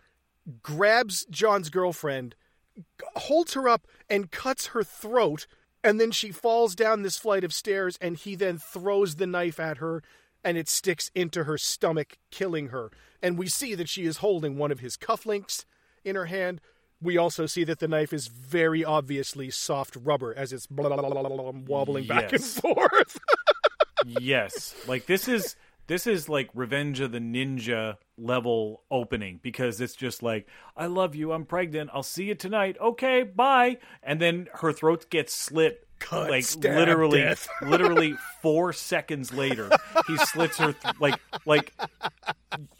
grabs 0.64 1.26
John's 1.30 1.70
girlfriend, 1.70 2.34
g- 2.76 2.84
holds 3.16 3.54
her 3.54 3.70
up, 3.70 3.86
and 4.10 4.32
cuts 4.32 4.68
her 4.68 4.84
throat. 4.84 5.46
And 5.84 6.00
then 6.00 6.12
she 6.12 6.32
falls 6.32 6.76
down 6.76 7.04
this 7.04 7.18
flight 7.18 7.44
of 7.44 7.54
stairs, 7.54 7.98
and 8.02 8.18
he 8.18 8.36
then 8.36 8.58
throws 8.58 9.16
the 9.16 9.28
knife 9.28 9.60
at 9.60 9.78
her, 9.78 10.02
and 10.44 10.58
it 10.58 10.68
sticks 10.70 11.12
into 11.16 11.44
her 11.46 11.58
stomach, 11.58 12.18
killing 12.32 12.68
her. 12.68 12.92
And 13.22 13.38
we 13.38 13.48
see 13.48 13.76
that 13.76 13.90
she 13.90 14.06
is 14.06 14.18
holding 14.18 14.58
one 14.58 14.72
of 14.72 14.80
his 14.80 14.96
cufflinks 14.98 15.66
in 16.04 16.16
her 16.16 16.26
hand. 16.26 16.62
We 17.02 17.18
also 17.18 17.46
see 17.46 17.64
that 17.66 17.80
the 17.80 17.88
knife 17.88 18.12
is 18.14 18.28
very 18.28 18.84
obviously 18.84 19.50
soft 19.50 19.96
rubber 19.96 20.34
as 20.36 20.52
it's 20.54 20.68
blah, 20.68 20.90
blah, 20.90 20.98
blah, 20.98 21.10
blah, 21.10 21.30
blah, 21.30 21.52
wobbling 21.66 22.08
back 22.08 22.32
and 22.34 22.42
Yes. 22.42 22.60
forth. 22.60 23.18
yes, 24.06 24.76
like 24.88 25.06
this 25.06 25.28
is 25.28 25.56
this 25.88 26.06
is 26.08 26.30
like 26.30 26.50
Revenge 26.54 27.00
of 27.00 27.12
the 27.12 27.20
Ninja 27.20 27.98
level 28.18 28.84
opening 28.92 29.40
because 29.42 29.82
it's 29.82 29.96
just 29.96 30.22
like 30.22 30.48
I 30.78 30.86
love 30.86 31.16
you, 31.16 31.32
I'm 31.32 31.46
pregnant, 31.46 31.90
I'll 31.94 32.04
see 32.04 32.26
you 32.26 32.36
tonight. 32.36 32.78
Okay, 32.80 33.24
bye. 33.24 33.78
And 34.04 34.22
then 34.22 34.48
her 34.56 34.72
throat 34.72 35.10
gets 35.10 35.34
slit. 35.34 35.86
Cut, 36.00 36.30
like 36.30 36.44
stab, 36.46 36.76
literally, 36.76 37.36
literally 37.62 38.16
four 38.42 38.72
seconds 38.74 39.34
later, 39.34 39.70
he 40.08 40.18
slits 40.18 40.58
her 40.58 40.72
th- 40.74 40.96
like 41.00 41.20
like 41.46 41.74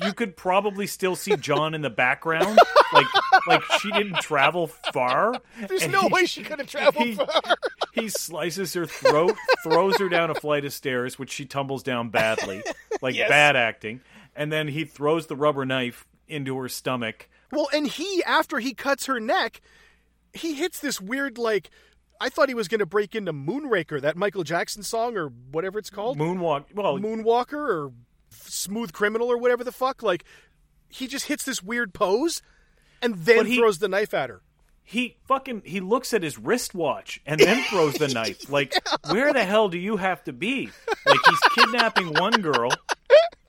you 0.04 0.14
could 0.14 0.36
probably 0.38 0.88
still 0.88 1.16
see 1.16 1.36
John 1.36 1.74
in 1.74 1.82
the 1.82 1.90
background, 1.90 2.58
like 2.94 3.06
like 3.48 3.62
she 3.80 3.92
didn't 3.92 4.22
travel 4.22 4.68
far. 4.94 5.34
There's 5.68 5.88
no 5.90 6.02
he- 6.04 6.08
way 6.14 6.26
she 6.26 6.44
could 6.44 6.60
have 6.60 6.68
traveled 6.70 7.06
he- 7.06 7.16
far. 7.16 7.28
he 7.94 8.08
slices 8.10 8.74
her 8.74 8.86
throat, 8.86 9.36
throws 9.64 9.98
her 10.00 10.08
down 10.10 10.30
a 10.30 10.36
flight 10.36 10.64
of 10.66 10.74
stairs, 10.74 11.20
which 11.20 11.32
she 11.32 11.46
tumbles 11.46 11.84
down 11.84 12.10
badly, 12.10 12.64
like 13.02 13.16
Yes. 13.16 13.30
bad 13.30 13.56
acting, 13.56 14.00
and 14.36 14.52
then 14.52 14.68
he 14.70 14.86
throws 14.86 15.28
the 15.28 15.36
rubber 15.36 15.66
knife 15.66 16.06
into 16.28 16.58
her 16.58 16.70
stomach. 16.70 17.28
Well, 17.52 17.68
and 17.74 17.86
he, 17.88 18.24
after 18.24 18.60
he 18.60 18.74
cuts 18.74 19.08
her 19.08 19.20
neck, 19.20 19.60
he 20.34 20.54
hits 20.54 20.80
this 20.80 21.02
weird, 21.02 21.38
like, 21.40 21.72
I 22.22 22.30
thought 22.30 22.50
he 22.50 22.56
was 22.56 22.68
going 22.68 22.80
to 22.80 22.86
break 22.86 23.16
into 23.16 23.32
Moonraker, 23.34 24.02
that 24.02 24.18
Michael 24.18 24.44
Jackson 24.44 24.84
song 24.84 25.16
or 25.18 25.28
whatever 25.52 25.80
it's 25.80 25.90
called. 25.90 26.18
Moonwalk. 26.18 26.66
Well, 26.74 26.98
Moonwalker 27.00 27.54
or 27.54 27.92
Smooth 28.32 28.92
Criminal 28.94 29.28
or 29.32 29.38
whatever 29.38 29.64
the 29.64 29.72
fuck. 29.72 30.04
Like, 30.04 30.24
he 30.90 31.08
just 31.08 31.26
hits 31.28 31.44
this 31.44 31.64
weird 31.64 31.94
pose 31.94 32.42
and 33.02 33.16
then 33.16 33.46
he- 33.46 33.58
throws 33.58 33.80
the 33.80 33.88
knife 33.88 34.14
at 34.14 34.30
her. 34.30 34.42
he 34.84 35.18
fucking 35.28 35.62
he 35.66 35.80
looks 35.80 36.14
at 36.14 36.24
his 36.24 36.38
wristwatch 36.38 37.22
and 37.26 37.40
then 37.40 37.64
throws 37.70 37.94
the 37.96 38.08
knife. 38.14 38.50
Like, 38.50 38.74
where 39.10 39.32
the 39.32 39.44
hell 39.46 39.70
do 39.70 39.78
you 39.78 39.98
have 39.98 40.24
to 40.26 40.34
be? 40.34 40.70
Like 41.06 41.20
he's 41.30 41.40
kidnapping 41.56 42.14
one 42.14 42.42
girl. 42.42 42.72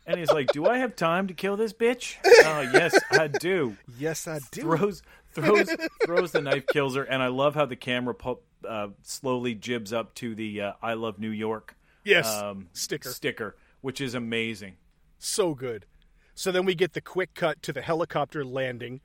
And 0.06 0.18
he's 0.18 0.30
like, 0.32 0.48
"Do 0.52 0.66
I 0.66 0.78
have 0.78 0.96
time 0.96 1.28
to 1.28 1.34
kill 1.34 1.56
this 1.56 1.72
bitch?" 1.72 2.16
Oh, 2.24 2.60
yes, 2.62 2.98
I 3.12 3.28
do. 3.28 3.76
Yes, 3.96 4.26
I 4.26 4.40
do. 4.50 4.62
throws 4.62 5.02
throws 5.34 5.68
throws 6.04 6.32
the 6.32 6.40
knife, 6.42 6.66
kills 6.72 6.96
her, 6.96 7.04
and 7.04 7.22
I 7.22 7.28
love 7.28 7.54
how 7.54 7.64
the 7.66 7.76
camera 7.76 8.12
pu- 8.14 8.40
uh, 8.68 8.88
slowly 9.02 9.54
jibs 9.54 9.92
up 9.92 10.14
to 10.16 10.34
the 10.34 10.60
uh, 10.60 10.72
"I 10.82 10.94
love 10.94 11.18
New 11.18 11.30
York" 11.30 11.76
Yes, 12.04 12.26
um, 12.42 12.68
sticker. 12.72 13.10
sticker, 13.10 13.56
which 13.80 14.00
is 14.00 14.14
amazing. 14.14 14.76
So 15.18 15.54
good. 15.54 15.86
So 16.34 16.50
then 16.50 16.64
we 16.64 16.74
get 16.74 16.94
the 16.94 17.00
quick 17.00 17.34
cut 17.34 17.62
to 17.62 17.72
the 17.72 17.82
helicopter 17.82 18.44
landing, 18.44 19.00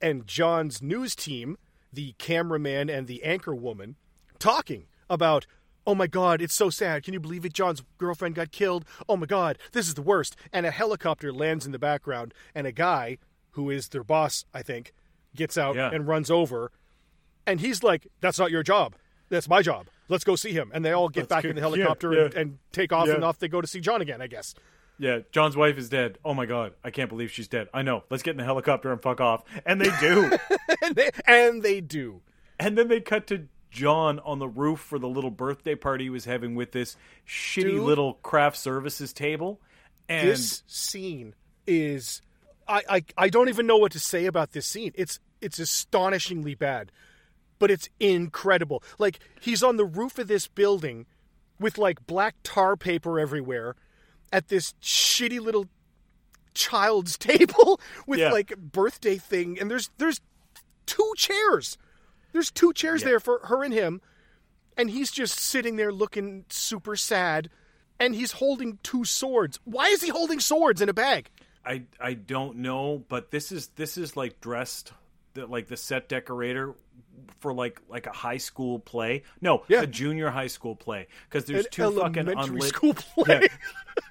and 0.00 0.26
John's 0.26 0.80
news 0.80 1.14
team, 1.14 1.58
the 1.92 2.14
cameraman 2.18 2.88
and 2.88 3.06
the 3.06 3.22
anchor 3.24 3.54
woman, 3.54 3.96
talking 4.38 4.86
about, 5.10 5.46
oh 5.86 5.94
my 5.94 6.06
God, 6.06 6.40
it's 6.40 6.54
so 6.54 6.70
sad. 6.70 7.02
Can 7.02 7.12
you 7.12 7.20
believe 7.20 7.44
it? 7.44 7.52
John's 7.52 7.82
girlfriend 7.98 8.34
got 8.36 8.52
killed. 8.52 8.84
Oh 9.08 9.16
my 9.18 9.26
God, 9.26 9.58
this 9.72 9.88
is 9.88 9.94
the 9.94 10.02
worst. 10.02 10.36
And 10.52 10.64
a 10.64 10.70
helicopter 10.70 11.32
lands 11.32 11.66
in 11.66 11.72
the 11.72 11.78
background, 11.78 12.32
and 12.54 12.66
a 12.66 12.72
guy, 12.72 13.18
who 13.52 13.68
is 13.68 13.88
their 13.88 14.04
boss, 14.04 14.44
I 14.54 14.62
think, 14.62 14.92
gets 15.36 15.58
out 15.58 15.76
Yeah. 15.76 15.90
and 15.92 16.06
runs 16.08 16.30
over. 16.30 16.70
And 17.46 17.60
he's 17.60 17.82
like, 17.82 18.06
that's 18.20 18.38
not 18.38 18.50
your 18.50 18.62
job. 18.62 18.94
That's 19.28 19.48
my 19.48 19.62
job. 19.62 19.86
Let's 20.08 20.24
go 20.24 20.36
see 20.36 20.52
him. 20.52 20.70
And 20.74 20.84
they 20.84 20.92
all 20.92 21.08
get 21.08 21.22
Let's 21.22 21.28
back 21.28 21.44
in 21.44 21.50
the 21.54 21.60
yeah, 21.60 21.66
helicopter 21.68 22.12
yeah. 22.12 22.24
And, 22.24 22.34
and 22.34 22.58
take 22.72 22.92
off, 22.92 23.06
Yeah. 23.08 23.14
and 23.14 23.24
off 23.24 23.38
they 23.38 23.48
go 23.48 23.60
to 23.60 23.66
see 23.66 23.80
John 23.80 24.00
again, 24.00 24.20
I 24.20 24.26
guess. 24.26 24.54
Yeah, 24.98 25.20
John's 25.32 25.56
wife 25.56 25.78
is 25.78 25.88
dead. 25.88 26.18
Oh 26.24 26.34
my 26.34 26.44
god, 26.44 26.74
I 26.84 26.90
can't 26.90 27.08
believe 27.08 27.30
she's 27.30 27.48
dead. 27.48 27.68
I 27.72 27.80
know. 27.82 28.04
Let's 28.10 28.22
get 28.22 28.32
in 28.32 28.36
the 28.36 28.44
helicopter 28.44 28.92
and 28.92 29.00
fuck 29.00 29.20
off. 29.20 29.44
And 29.64 29.80
they 29.80 29.90
do. 29.98 30.30
and 30.82 30.94
they 30.94 31.10
and 31.26 31.62
they 31.62 31.80
do. 31.80 32.20
and 32.58 32.76
then 32.76 32.88
they 32.88 33.00
cut 33.00 33.26
to 33.28 33.46
John 33.70 34.18
on 34.18 34.40
the 34.40 34.48
roof 34.48 34.80
for 34.80 34.98
the 34.98 35.08
little 35.08 35.30
birthday 35.30 35.74
party 35.74 36.04
he 36.04 36.10
was 36.10 36.26
having 36.26 36.54
with 36.54 36.72
this 36.72 36.96
shitty 37.26 37.62
Dude. 37.62 37.82
little 37.82 38.14
craft 38.14 38.58
services 38.58 39.12
table. 39.14 39.60
And 40.06 40.28
This 40.28 40.64
scene 40.66 41.34
is 41.66 42.20
I, 42.68 42.82
I 42.88 43.04
I 43.16 43.28
don't 43.30 43.48
even 43.48 43.66
know 43.66 43.78
what 43.78 43.92
to 43.92 44.00
say 44.00 44.26
about 44.26 44.52
this 44.52 44.66
scene. 44.66 44.92
It's 44.96 45.18
it's 45.40 45.58
astonishingly 45.58 46.56
bad. 46.56 46.92
But 47.60 47.70
it's 47.70 47.88
incredible. 48.00 48.82
Like 48.98 49.20
he's 49.40 49.62
on 49.62 49.76
the 49.76 49.84
roof 49.84 50.18
of 50.18 50.26
this 50.26 50.48
building 50.48 51.06
with 51.60 51.78
like 51.78 52.04
black 52.08 52.34
tar 52.42 52.76
paper 52.76 53.20
everywhere 53.20 53.76
at 54.32 54.48
this 54.48 54.74
shitty 54.82 55.38
little 55.38 55.66
child's 56.54 57.16
table 57.18 57.80
with 58.06 58.18
Yeah. 58.18 58.32
like 58.32 58.56
birthday 58.56 59.16
thing 59.18 59.58
and 59.60 59.70
there's 59.70 59.90
there's 59.98 60.20
two 60.86 61.12
chairs. 61.16 61.78
There's 62.32 62.50
two 62.50 62.72
chairs 62.72 63.02
there 63.02 63.20
for 63.20 63.40
her 63.46 63.62
and 63.62 63.72
him 63.74 64.00
and 64.76 64.90
he's 64.90 65.10
just 65.10 65.38
sitting 65.38 65.76
there 65.76 65.92
looking 65.92 66.44
super 66.48 66.96
sad 66.96 67.50
and 67.98 68.14
he's 68.14 68.32
holding 68.32 68.78
two 68.82 69.04
swords. 69.04 69.60
Why 69.64 69.86
is 69.88 70.02
he 70.02 70.08
holding 70.08 70.40
swords 70.40 70.80
in 70.80 70.88
a 70.88 70.94
bag? 70.94 71.28
I 71.64 71.82
I 72.00 72.14
don't 72.14 72.56
know, 72.58 73.04
but 73.08 73.30
this 73.30 73.52
is 73.52 73.68
this 73.76 73.98
is 73.98 74.16
like 74.16 74.40
dressed 74.40 74.92
the, 75.34 75.46
like 75.46 75.68
the 75.68 75.76
set 75.76 76.08
decorator 76.08 76.74
for 77.40 77.52
like 77.52 77.80
like 77.88 78.06
a 78.06 78.12
high 78.12 78.38
school 78.38 78.78
play. 78.78 79.22
No, 79.40 79.64
Yeah. 79.68 79.82
a 79.82 79.86
junior 79.86 80.30
high 80.30 80.46
school 80.48 80.74
play 80.76 81.06
because 81.28 81.44
there's 81.44 81.66
An 81.66 81.70
two 81.70 81.90
fucking 81.92 82.28
elementary 82.28 82.54
unlit 82.54 82.68
school 82.68 82.94
play. 82.94 83.42
Yeah. 83.42 83.48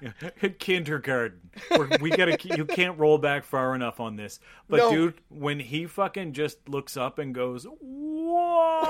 Yeah. 0.02 0.12
kindergarten. 0.58 1.50
We're, 1.76 1.88
we 2.00 2.10
gotta 2.10 2.38
you 2.56 2.64
can't 2.64 2.98
roll 2.98 3.18
back 3.18 3.44
far 3.44 3.74
enough 3.74 4.00
on 4.00 4.16
this. 4.16 4.40
But 4.68 4.78
No. 4.78 4.90
dude, 4.90 5.14
when 5.28 5.60
he 5.60 5.86
fucking 5.86 6.32
just 6.32 6.68
looks 6.68 6.96
up 6.96 7.18
and 7.18 7.34
goes, 7.34 7.66
"Why?" 7.80 8.80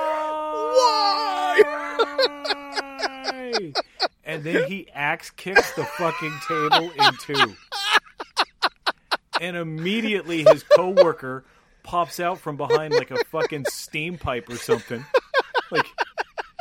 Why? 1.62 3.72
and 4.24 4.44
then 4.44 4.68
he 4.68 4.88
axe 4.94 5.30
kicks 5.30 5.72
the 5.74 5.84
fucking 5.84 6.32
table 6.46 6.90
in 6.90 7.14
two. 7.20 7.54
And 9.40 9.56
immediately 9.56 10.44
his 10.44 10.62
coworker 10.62 11.44
pops 11.82 12.20
out 12.20 12.38
from 12.38 12.56
behind 12.56 12.94
like 12.94 13.10
a 13.10 13.24
fucking 13.26 13.66
steam 13.66 14.18
pipe 14.18 14.48
or 14.48 14.56
something. 14.56 15.04
Like 15.70 15.86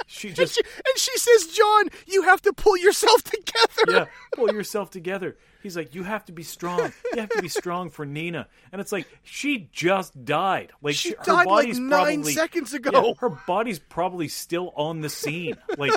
She 0.07 0.29
and, 0.29 0.37
just 0.37 0.55
she, 0.55 0.61
and 0.63 0.97
she 0.97 1.17
says, 1.17 1.47
"John, 1.47 1.89
you 2.07 2.23
have 2.23 2.41
to 2.43 2.53
pull 2.53 2.77
yourself 2.77 3.23
together." 3.23 3.83
yeah, 3.87 4.05
pull 4.35 4.51
yourself 4.53 4.89
together. 4.89 5.37
He's 5.61 5.75
like, 5.75 5.93
you 5.93 6.03
have 6.03 6.23
to 6.25 6.31
be 6.31 6.43
strong. 6.43 6.93
You 7.13 7.19
have 7.19 7.29
to 7.31 7.41
be 7.41 7.49
strong 7.49 7.89
for 7.89 8.05
Nina. 8.05 8.47
And 8.71 8.79
it's 8.79 8.93
like 8.93 9.07
she 9.23 9.67
just 9.73 10.23
died. 10.23 10.71
Like 10.81 10.95
She 10.95 11.09
her 11.09 11.15
died, 11.23 11.35
like, 11.35 11.45
body's 11.47 11.79
nine 11.79 11.89
probably, 12.21 12.31
seconds 12.33 12.73
ago. 12.73 12.91
Yeah, 12.93 13.13
her 13.19 13.29
body's 13.45 13.77
probably 13.77 14.29
still 14.29 14.71
on 14.77 15.01
the 15.01 15.09
scene. 15.09 15.57
Like 15.77 15.91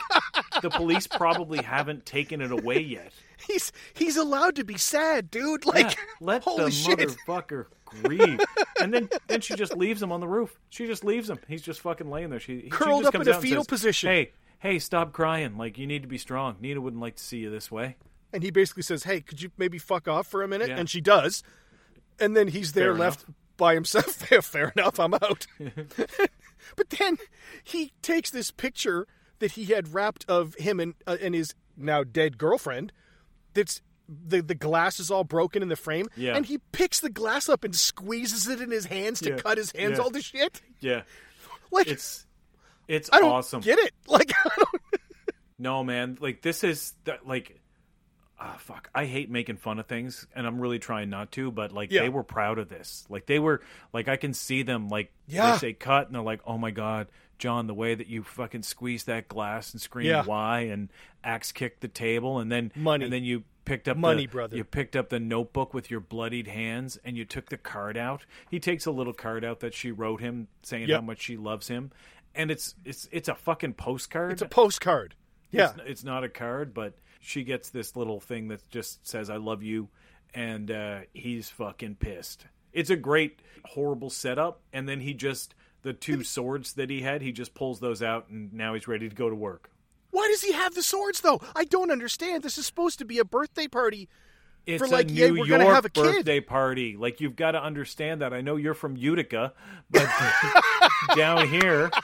the 0.63 0.71
police 0.71 1.07
probably 1.07 1.63
haven't 1.63 2.05
taken 2.07 2.41
it 2.41 2.51
away 2.51 2.81
yet. 2.81 3.13
He's 3.47 3.73
he's 3.95 4.17
allowed 4.17 4.57
to 4.57 4.65
be 4.65 4.79
sad, 4.79 5.31
dude. 5.31 5.67
Like, 5.67 5.91
Yeah, 5.91 6.05
let 6.21 6.43
holy 6.43 6.65
the 6.67 6.71
shit. 6.71 6.99
motherfucker 6.99 7.67
grieve. 8.03 8.41
And 8.81 8.93
then 8.93 9.09
then 9.29 9.41
she 9.41 9.55
just 9.55 9.77
leaves 9.77 10.03
him 10.03 10.13
on 10.13 10.21
the 10.21 10.29
roof. 10.29 10.59
She 10.71 10.87
just 10.87 11.05
leaves 11.05 11.29
him. 11.31 11.39
He's 11.49 11.63
just 11.63 11.81
fucking 11.81 12.11
laying 12.11 12.31
there. 12.31 12.41
She, 12.41 12.63
she 12.63 12.69
Curled 12.69 13.03
just 13.03 13.09
up 13.09 13.13
comes 13.15 13.29
in 13.29 13.35
a 13.35 13.41
fetal 13.41 13.63
says, 13.65 13.69
position. 13.69 14.11
Hey, 14.11 14.33
hey, 14.59 14.79
stop 14.79 15.13
crying. 15.13 15.57
Like 15.57 15.79
you 15.79 15.87
need 15.87 16.03
to 16.03 16.09
be 16.09 16.19
strong. 16.19 16.57
Nina 16.61 16.81
wouldn't 16.81 17.03
like 17.03 17.17
to 17.17 17.23
see 17.23 17.39
you 17.39 17.51
this 17.51 17.71
way. 17.71 17.97
And 18.33 18.43
he 18.43 18.51
basically 18.51 18.83
says, 18.83 19.05
"Hey, 19.05 19.21
could 19.21 19.43
you 19.43 19.51
maybe 19.59 19.79
fuck 19.79 20.09
off 20.09 20.27
for 20.27 20.43
a 20.43 20.49
minute?" 20.49 20.69
Yeah. 20.69 20.79
And 20.79 20.89
she 20.89 21.01
does. 21.01 21.43
And 22.19 22.37
then 22.37 22.49
he's 22.49 22.73
there 22.73 22.93
Fair 22.93 22.99
left 22.99 23.25
by 23.57 23.75
himself. 23.75 24.07
Fair, 24.13 24.43
fair 24.43 24.73
enough. 24.77 24.99
I'm 24.99 25.15
out. 25.15 25.47
but 26.77 26.91
then 26.91 27.19
he 27.63 27.93
takes 28.03 28.31
this 28.31 28.51
picture 28.51 29.07
that 29.39 29.53
he 29.53 29.67
had 29.67 29.93
wrapped 29.93 30.25
of 30.29 30.55
him 30.55 30.81
and 30.81 30.95
uh, 31.07 31.17
and 31.21 31.35
his 31.35 31.55
now 31.77 32.05
dead 32.05 32.39
girlfriend. 32.39 32.93
That's 33.55 33.81
the 34.09 34.41
the 34.43 34.55
glass 34.55 35.01
is 35.01 35.11
all 35.11 35.25
broken 35.25 35.63
in 35.63 35.69
the 35.69 35.77
frame. 35.77 36.07
Yeah. 36.17 36.37
And 36.37 36.45
he 36.45 36.59
picks 36.73 37.01
the 37.01 37.11
glass 37.11 37.49
up 37.49 37.65
and 37.65 37.75
squeezes 37.75 38.49
it 38.49 38.61
in 38.61 38.71
his 38.71 38.85
hands 38.87 39.21
to 39.21 39.31
Yeah. 39.31 39.37
cut 39.37 39.59
his 39.59 39.73
hands 39.73 39.99
Yeah. 39.99 40.05
all 40.05 40.11
to 40.11 40.21
shit. 40.23 40.61
Yeah. 40.81 41.03
Like 41.71 41.87
It's 41.89 42.27
it's 42.89 43.09
I 43.13 43.21
don't 43.21 43.31
awesome. 43.33 43.61
get 43.63 43.79
it. 43.79 43.93
Like 44.09 44.33
I 44.45 44.51
don't. 44.57 44.83
No, 45.59 45.85
man. 45.85 46.19
Like 46.21 46.43
this 46.43 46.65
is 46.65 46.95
like 47.25 47.61
ah 48.39 48.57
fuck. 48.59 48.91
I 48.95 49.05
hate 49.07 49.31
making 49.31 49.57
fun 49.57 49.79
of 49.79 49.87
things 49.87 50.27
and 50.35 50.47
I'm 50.47 50.61
really 50.61 50.81
trying 50.81 51.09
not 51.09 51.31
to, 51.33 51.51
but 51.53 51.73
like 51.73 51.91
they 51.91 52.09
were 52.09 52.25
proud 52.25 52.59
of 52.59 52.69
this. 52.69 53.07
Like 53.09 53.27
they 53.27 53.39
were 53.39 53.63
like 53.93 54.09
I 54.09 54.17
can 54.17 54.35
see 54.35 54.63
them 54.65 54.89
like 54.89 55.13
Yeah. 55.29 55.53
they 55.53 55.59
say 55.59 55.73
cut 55.73 56.07
and 56.07 56.15
they're 56.17 56.23
like, 56.23 56.41
"Oh 56.45 56.59
my 56.59 56.73
god, 56.73 57.07
John, 57.43 57.67
the 57.67 57.75
way 57.75 57.95
that 57.97 58.07
you 58.07 58.23
fucking 58.23 58.63
squeezed 58.63 59.09
that 59.09 59.27
glass 59.29 59.73
and 59.73 59.81
screamed 59.81 60.09
Yeah. 60.11 60.25
why 60.25 60.61
and 60.61 60.89
axe 61.25 61.51
kicked 61.51 61.81
the 61.81 61.89
table 61.89 62.39
and 62.39 62.53
then 62.53 62.71
Money. 62.77 63.05
and 63.05 63.13
then 63.13 63.25
you 63.25 63.43
picked 63.65 63.89
up 63.89 63.97
Money, 63.97 64.27
the, 64.27 64.33
brother. 64.33 64.57
You 64.57 64.63
picked 64.65 64.95
up 64.95 65.09
the 65.09 65.19
notebook 65.19 65.75
with 65.75 65.91
your 65.91 65.99
bloodied 66.01 66.47
hands 66.47 66.99
and 67.05 67.17
you 67.17 67.25
took 67.25 67.49
the 67.49 67.57
card 67.57 67.97
out. 67.97 68.25
He 68.49 68.61
takes 68.61 68.87
a 68.87 68.93
little 68.93 69.13
card 69.13 69.45
out 69.45 69.59
that 69.61 69.75
she 69.75 69.91
wrote 69.91 70.21
him 70.21 70.47
saying 70.63 70.89
Yep. 70.89 71.01
how 71.01 71.05
much 71.05 71.21
she 71.21 71.37
loves 71.37 71.67
him. 71.69 71.91
And 72.35 72.51
it's 72.51 72.75
it's 72.85 73.09
it's 73.11 73.29
a 73.29 73.35
fucking 73.35 73.75
postcard. 73.75 74.33
It's 74.33 74.43
a 74.43 74.47
postcard. 74.49 75.15
Yeah. 75.51 75.71
It's, 75.73 75.81
it's 75.87 76.05
not 76.05 76.23
a 76.25 76.29
card, 76.29 76.73
but 76.73 76.95
she 77.21 77.43
gets 77.45 77.71
this 77.71 77.97
little 77.97 78.21
thing 78.21 78.49
that 78.49 78.69
just 78.71 79.07
says 79.07 79.29
"I 79.31 79.37
love 79.37 79.63
you," 79.63 79.89
and 80.33 80.71
uh, 80.71 81.01
he's 81.13 81.51
fucking 81.51 81.97
pissed. 81.97 82.47
It's 82.73 82.89
a 82.89 82.97
great 82.97 83.41
horrible 83.67 84.09
setup, 84.11 84.61
and 84.73 84.89
then 84.89 85.01
he 85.01 85.13
just 85.13 85.55
the 85.83 85.93
two 85.93 86.25
swords 86.25 86.75
that 86.75 86.91
he 86.91 87.03
had, 87.03 87.23
he 87.23 87.33
just 87.33 87.55
pulls 87.55 87.81
those 87.81 88.03
out, 88.03 88.29
and 88.29 88.53
now 88.53 88.75
he's 88.75 88.89
ready 88.89 89.09
to 89.09 89.15
go 89.15 89.29
to 89.29 89.37
work. 89.37 89.71
Why 90.11 90.29
does 90.29 90.43
he 90.43 90.53
have 90.53 90.75
the 90.75 90.83
swords 90.83 91.21
though? 91.21 91.41
I 91.57 91.65
don't 91.65 91.91
understand. 91.91 92.43
This 92.43 92.59
is 92.59 92.67
supposed 92.67 92.99
to 92.99 93.05
be 93.05 93.19
a 93.19 93.25
birthday 93.25 93.69
party. 93.69 94.09
It's 94.65 94.81
For, 94.81 94.87
like, 94.87 95.11
a 95.11 95.13
yeah, 95.13 95.27
New 95.27 95.41
we're 95.41 95.47
York 95.47 95.61
gonna 95.61 95.75
have 95.75 95.85
a 95.85 95.89
kid. 95.91 96.03
birthday 96.05 96.41
party. 96.41 96.97
Like 96.97 97.21
you've 97.21 97.35
got 97.35 97.53
to 97.53 97.63
understand 97.63 98.21
that. 98.21 98.33
I 98.33 98.43
know 98.43 98.55
you're 98.57 98.75
from 98.75 98.97
Utica, 98.97 99.55
but 99.91 100.09
down 101.17 101.49
here 101.49 101.91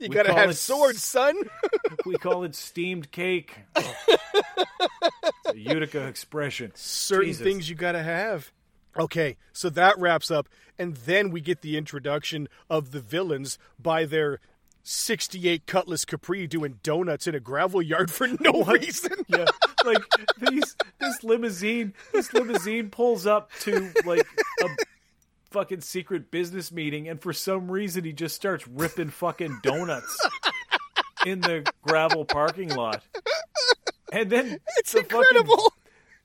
You 0.00 0.10
gotta 0.10 0.34
have 0.34 0.50
it 0.50 0.54
swords, 0.54 1.02
son. 1.02 1.34
we 2.06 2.14
call 2.16 2.44
it 2.44 2.54
steamed 2.54 3.10
cake. 3.10 3.56
A 3.74 5.54
Utica 5.54 6.06
expression. 6.06 6.72
Certain 6.74 7.28
Jesus. 7.28 7.42
things 7.42 7.70
you 7.70 7.74
gotta 7.74 8.02
have. 8.02 8.52
Okay, 8.96 9.36
so 9.52 9.68
that 9.70 9.98
wraps 9.98 10.30
up, 10.30 10.48
and 10.78 10.96
then 10.96 11.30
we 11.30 11.40
get 11.40 11.62
the 11.62 11.76
introduction 11.76 12.48
of 12.70 12.90
the 12.90 13.00
villains 13.00 13.58
by 13.78 14.04
their 14.04 14.40
68 14.82 15.66
Cutlass 15.66 16.04
Capri 16.04 16.46
doing 16.46 16.78
donuts 16.82 17.26
in 17.26 17.34
a 17.34 17.40
gravel 17.40 17.82
yard 17.82 18.10
for 18.10 18.26
no 18.40 18.64
reason. 18.64 19.12
yeah, 19.28 19.44
like 19.84 20.02
these 20.50 20.74
this 20.98 21.22
limousine 21.22 21.92
this 22.12 22.32
limousine 22.32 22.88
pulls 22.90 23.26
up 23.26 23.50
to 23.60 23.92
like 24.06 24.26
a 24.62 24.66
fucking 25.50 25.80
secret 25.82 26.30
business 26.30 26.72
meeting 26.72 27.08
and 27.08 27.20
for 27.20 27.32
some 27.34 27.70
reason 27.70 28.04
he 28.04 28.12
just 28.12 28.34
starts 28.34 28.66
ripping 28.66 29.10
fucking 29.10 29.58
donuts 29.62 30.16
in 31.26 31.40
the 31.40 31.70
gravel 31.82 32.24
parking 32.24 32.70
lot. 32.74 33.02
And 34.12 34.30
then 34.30 34.58
It's 34.78 34.92
the 34.92 35.02
fucking- 35.02 35.18
incredible. 35.18 35.72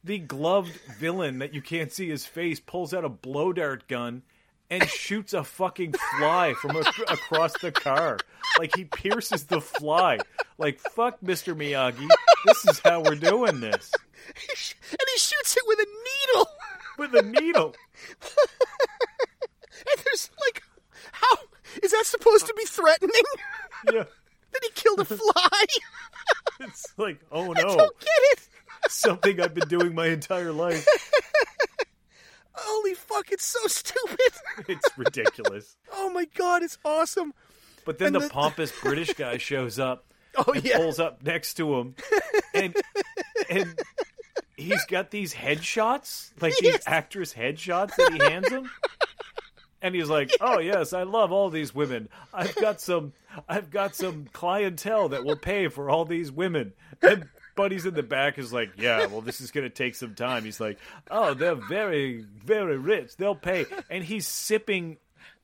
The 0.03 0.19
gloved 0.19 0.73
villain 0.99 1.39
that 1.39 1.53
you 1.53 1.61
can't 1.61 1.91
see 1.91 2.09
his 2.09 2.25
face 2.25 2.59
pulls 2.59 2.93
out 2.93 3.05
a 3.05 3.09
blow 3.09 3.53
dart 3.53 3.87
gun 3.87 4.23
and 4.69 4.87
shoots 4.89 5.33
a 5.33 5.43
fucking 5.43 5.93
fly 6.17 6.53
from 6.61 6.75
a- 6.75 7.13
across 7.13 7.53
the 7.61 7.71
car. 7.71 8.17
Like 8.59 8.75
he 8.75 8.85
pierces 8.85 9.45
the 9.45 9.61
fly. 9.61 10.19
Like 10.57 10.79
fuck, 10.79 11.19
Mr. 11.21 11.55
Miyagi. 11.55 12.07
This 12.45 12.65
is 12.65 12.79
how 12.79 13.01
we're 13.01 13.15
doing 13.15 13.59
this 13.59 13.91
and 14.27 15.07
he 15.11 15.17
shoots 15.17 15.57
it 15.57 15.63
with 15.67 15.79
a 15.79 15.87
needle. 15.87 16.47
with 16.97 17.15
a 17.15 17.21
needle. 17.41 17.75
And 19.85 20.01
there's 20.05 20.29
like, 20.39 20.63
how 21.11 21.35
is 21.81 21.91
that 21.91 22.05
supposed 22.05 22.45
to 22.47 22.53
be 22.53 22.63
threatening? 22.63 23.21
Yeah, 23.91 24.03
that 24.53 24.63
he 24.63 24.69
killed 24.75 24.99
a 25.01 25.05
fly? 25.05 25.65
it's 26.61 26.93
like 26.97 27.19
oh 27.31 27.47
no! 27.51 27.51
I 27.51 27.61
don't 27.75 27.99
get 27.99 28.09
it. 28.31 28.47
Something 28.89 29.39
I've 29.41 29.53
been 29.53 29.67
doing 29.67 29.93
my 29.95 30.07
entire 30.07 30.51
life. 30.51 30.87
Holy 32.55 32.93
fuck, 32.93 33.31
it's 33.31 33.45
so 33.45 33.65
stupid. 33.67 34.19
It's 34.67 34.87
ridiculous. 34.97 35.75
Oh 35.91 36.11
my 36.11 36.25
god, 36.35 36.61
it's 36.61 36.77
awesome. 36.85 37.33
But 37.85 37.97
then 37.97 38.13
the, 38.13 38.19
the- 38.19 38.29
pompous 38.29 38.71
British 38.83 39.13
guy 39.13 39.37
shows 39.39 39.79
up 39.79 40.05
Oh 40.37 40.51
and 40.53 40.63
yeah. 40.63 40.77
pulls 40.77 40.99
up 40.99 41.21
next 41.23 41.55
to 41.55 41.75
him, 41.75 41.95
and 42.55 42.75
and 43.49 43.79
he's 44.57 44.83
got 44.85 45.11
these 45.11 45.33
headshots, 45.33 46.31
like 46.41 46.55
these 46.57 46.79
actress 46.87 47.33
headshots 47.33 47.95
that 47.97 48.13
he 48.13 48.19
hands 48.19 48.49
him. 48.49 48.69
And 49.81 49.93
he's 49.93 50.09
like, 50.09 50.31
"Oh 50.41 50.59
yes, 50.59 50.93
I 50.93 51.03
love 51.03 51.31
all 51.31 51.49
these 51.51 51.75
women. 51.75 52.09
I've 52.33 52.55
got 52.55 52.79
some, 52.81 53.13
I've 53.49 53.69
got 53.69 53.95
some 53.95 54.27
clientele 54.33 55.09
that 55.09 55.23
will 55.25 55.35
pay 55.37 55.67
for 55.67 55.89
all 55.89 56.05
these 56.05 56.31
women." 56.31 56.73
And 57.01 57.27
Buddy's 57.55 57.85
in 57.85 57.93
the 57.93 58.03
back 58.03 58.37
is 58.37 58.51
like, 58.51 58.71
"Yeah, 58.77 59.05
well, 59.07 59.21
this 59.21 59.41
is 59.41 59.51
going 59.51 59.65
to 59.65 59.69
take 59.69 59.95
some 59.95 60.15
time." 60.15 60.43
He's 60.43 60.59
like, 60.59 60.79
"Oh, 61.09 61.33
they're 61.33 61.55
very, 61.55 62.25
very 62.43 62.77
rich. 62.77 63.15
They'll 63.17 63.35
pay." 63.35 63.65
And 63.89 64.03
he's 64.03 64.27
sipping 64.27 64.97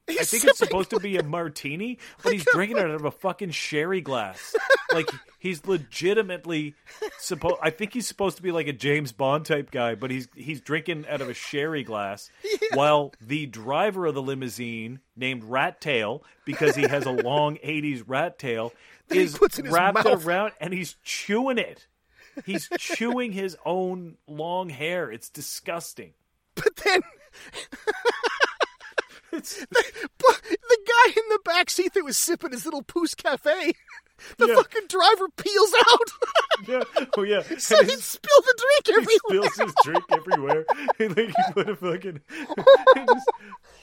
I 0.09 0.13
He's 0.13 0.29
think 0.29 0.45
it's 0.45 0.57
sipping 0.57 0.69
supposed 0.69 0.89
to 0.91 0.99
be 0.99 1.17
a 1.17 1.23
martini, 1.23 1.99
but 2.23 2.33
he's 2.33 2.45
drinking 2.45 2.77
it 2.77 2.83
out 2.83 2.91
of 2.91 3.05
a 3.05 3.11
fucking 3.11 3.51
sherry 3.51 4.01
glass. 4.01 4.55
Like 4.91 5.09
he's 5.37 5.65
legitimately 5.67 6.73
supposed. 7.19 7.57
I 7.61 7.69
think 7.69 7.93
he's 7.93 8.07
supposed 8.07 8.37
to 8.37 8.43
be 8.43 8.51
like 8.51 8.67
a 8.67 8.73
James 8.73 9.11
Bond 9.11 9.45
type 9.45 9.69
guy, 9.69 9.93
but 9.95 10.09
he's 10.09 10.27
he's 10.35 10.61
drinking 10.61 11.05
out 11.07 11.21
of 11.21 11.29
a 11.29 11.33
sherry 11.33 11.83
glass, 11.83 12.31
while 12.73 13.13
the 13.21 13.45
driver 13.45 14.07
of 14.07 14.15
the 14.15 14.21
limousine, 14.21 14.99
named 15.15 15.43
Rat 15.43 15.79
Tail, 15.79 16.23
because 16.43 16.75
he 16.75 16.83
has 16.87 17.05
a 17.05 17.11
long 17.11 17.57
'80s 17.57 18.03
rat 18.07 18.39
tail, 18.39 18.73
is 19.09 19.37
puts 19.37 19.59
wrapped 19.59 20.05
around 20.05 20.53
and 20.59 20.73
he's 20.73 20.95
chewing 21.03 21.59
it. 21.59 21.87
He's 22.45 22.69
chewing 22.77 23.31
his 23.31 23.57
own 23.65 24.17
long 24.27 24.69
hair. 24.69 25.11
It's 25.11 25.29
disgusting. 25.29 26.13
But 26.55 26.75
then 26.77 27.01
It's 29.31 29.63
but 29.69 30.41
the 30.49 30.77
guy 30.87 31.09
in 31.11 31.23
the 31.29 31.39
back 31.45 31.69
seat 31.69 31.93
that 31.93 32.03
was 32.03 32.17
sipping 32.17 32.51
his 32.51 32.65
little 32.65 32.81
Pousse 32.81 33.13
Café, 33.13 33.73
the 34.37 34.47
Yeah. 34.47 34.55
fucking 34.55 34.87
driver 34.87 35.29
peels 35.37 35.73
out. 35.87 36.09
yeah, 36.67 36.83
oh 37.15 37.21
yeah. 37.23 37.43
so 37.59 37.77
And 37.79 37.89
he 37.89 37.95
spilled 37.97 38.43
the 38.43 38.65
drink 38.85 38.97
everywhere. 38.97 39.43
he 39.43 39.49
spills 39.49 39.57
his 39.57 39.75
drink 39.83 40.03
everywhere. 40.11 40.65
And 40.99 41.15
like 41.15 41.27
he 41.27 41.53
put 41.53 41.69
a 41.69 41.75
fucking. 41.75 42.21
just- 43.07 43.29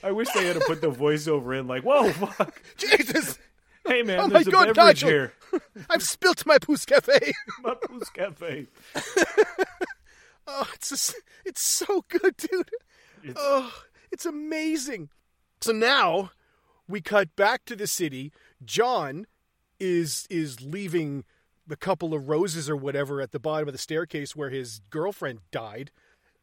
I 0.03 0.11
wish 0.11 0.29
they 0.33 0.47
had 0.47 0.55
to 0.55 0.65
put 0.67 0.81
the 0.81 0.91
voiceover 0.91 1.59
in, 1.59 1.67
like, 1.69 1.83
"Whoa, 1.85 2.11
fuck! 2.13 2.61
Jesus, 2.77 3.39
Hey 3.87 4.03
man, 4.03 4.21
Oh 4.21 4.29
my 4.29 4.41
a 4.41 4.45
God, 4.45 4.67
beverage 4.75 4.77
Nigel. 5.05 5.09
here." 5.09 5.33
I've 5.91 6.03
spilt 6.03 6.45
my 6.47 6.59
Pousse 6.59 6.85
Café. 6.85 7.33
My 7.63 7.75
Booze 7.89 8.09
Cafe. 8.11 8.67
Oh, 10.49 10.69
it's 10.75 10.91
just, 10.91 11.17
it's 11.45 11.61
so 11.61 12.05
good, 12.09 12.37
dude. 12.37 12.71
It's- 13.25 13.37
Oh, 13.39 13.73
it's 14.13 14.25
amazing. 14.27 15.09
So 15.61 15.73
now 15.73 16.31
we 16.89 17.01
cut 17.01 17.35
back 17.35 17.65
to 17.65 17.75
the 17.75 17.87
city. 17.89 18.33
John 18.65 19.27
is 19.81 20.27
is 20.31 20.61
leaving 20.63 21.25
the 21.67 21.77
couple 21.77 22.15
of 22.15 22.29
roses 22.29 22.71
or 22.71 22.77
whatever 22.77 23.21
at 23.21 23.33
the 23.33 23.41
bottom 23.41 23.69
of 23.69 23.73
the 23.75 23.79
staircase 23.79 24.37
where 24.37 24.51
his 24.51 24.81
girlfriend 24.91 25.41
died, 25.51 25.91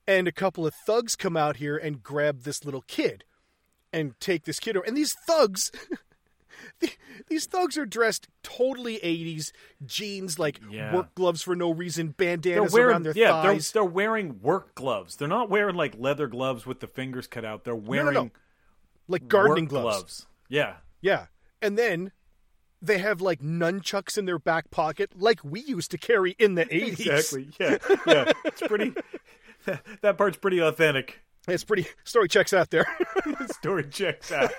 and 0.06 0.27
a 0.27 0.32
couple 0.34 0.67
of 0.67 0.73
thugs 0.86 1.15
come 1.15 1.38
out 1.38 1.56
here 1.56 1.77
and 1.77 2.03
grab 2.03 2.41
this 2.43 2.65
little 2.65 2.84
kid 2.88 3.23
and 3.93 4.19
take 4.19 4.43
this 4.43 4.60
kid 4.60 4.75
over. 4.75 4.86
And 4.86 4.97
these 4.97 5.13
thugs 5.25 5.71
these 7.27 7.45
thugs 7.45 7.77
are 7.77 7.85
dressed 7.85 8.27
totally 8.43 8.97
80s 8.99 9.51
jeans 9.85 10.37
like 10.39 10.59
Yeah. 10.69 10.93
work 10.93 11.13
gloves 11.15 11.41
for 11.41 11.55
no 11.55 11.71
reason 11.71 12.13
They're 12.17 12.27
bandanas 12.35 12.73
wearing 12.73 12.89
around 12.91 13.03
their 13.03 13.13
yeah, 13.15 13.41
they're, 13.41 13.57
they're 13.59 13.83
wearing 13.83 14.39
work 14.41 14.75
gloves. 14.75 15.15
They're 15.15 15.27
not 15.27 15.49
wearing 15.49 15.75
like 15.75 15.95
leather 15.97 16.27
gloves 16.27 16.65
with 16.65 16.79
the 16.79 16.87
fingers 16.87 17.27
cut 17.27 17.45
out. 17.45 17.63
They're 17.63 17.73
no, 17.75 17.79
wearing 17.89 18.13
no. 18.13 18.31
like 19.07 19.27
gardening 19.27 19.65
work 19.65 19.69
gloves. 19.71 20.27
Yeah. 20.49 20.75
yeah 21.01 21.27
and 21.61 21.77
then 21.77 22.11
they 22.81 22.97
have 22.97 23.21
like 23.21 23.41
nunchucks 23.41 24.17
in 24.17 24.25
their 24.25 24.37
back 24.39 24.69
pocket 24.69 25.11
like 25.15 25.39
we 25.43 25.61
used 25.61 25.89
to 25.91 25.97
carry 25.97 26.35
in 26.37 26.55
the 26.55 26.65
80s 26.67 26.99
Exactly. 26.99 27.49
Yeah. 27.59 27.77
Yeah. 28.05 28.31
It's 28.45 28.61
pretty 28.61 28.93
that 30.01 30.17
part's 30.17 30.37
pretty 30.37 30.59
authentic. 30.59 31.21
it's 31.47 31.63
pretty 31.63 31.87
story 32.03 32.27
checks 32.27 32.53
out 32.53 32.69
there 32.71 32.85
Story 33.51 33.85
checks 33.89 34.31
out. 34.31 34.51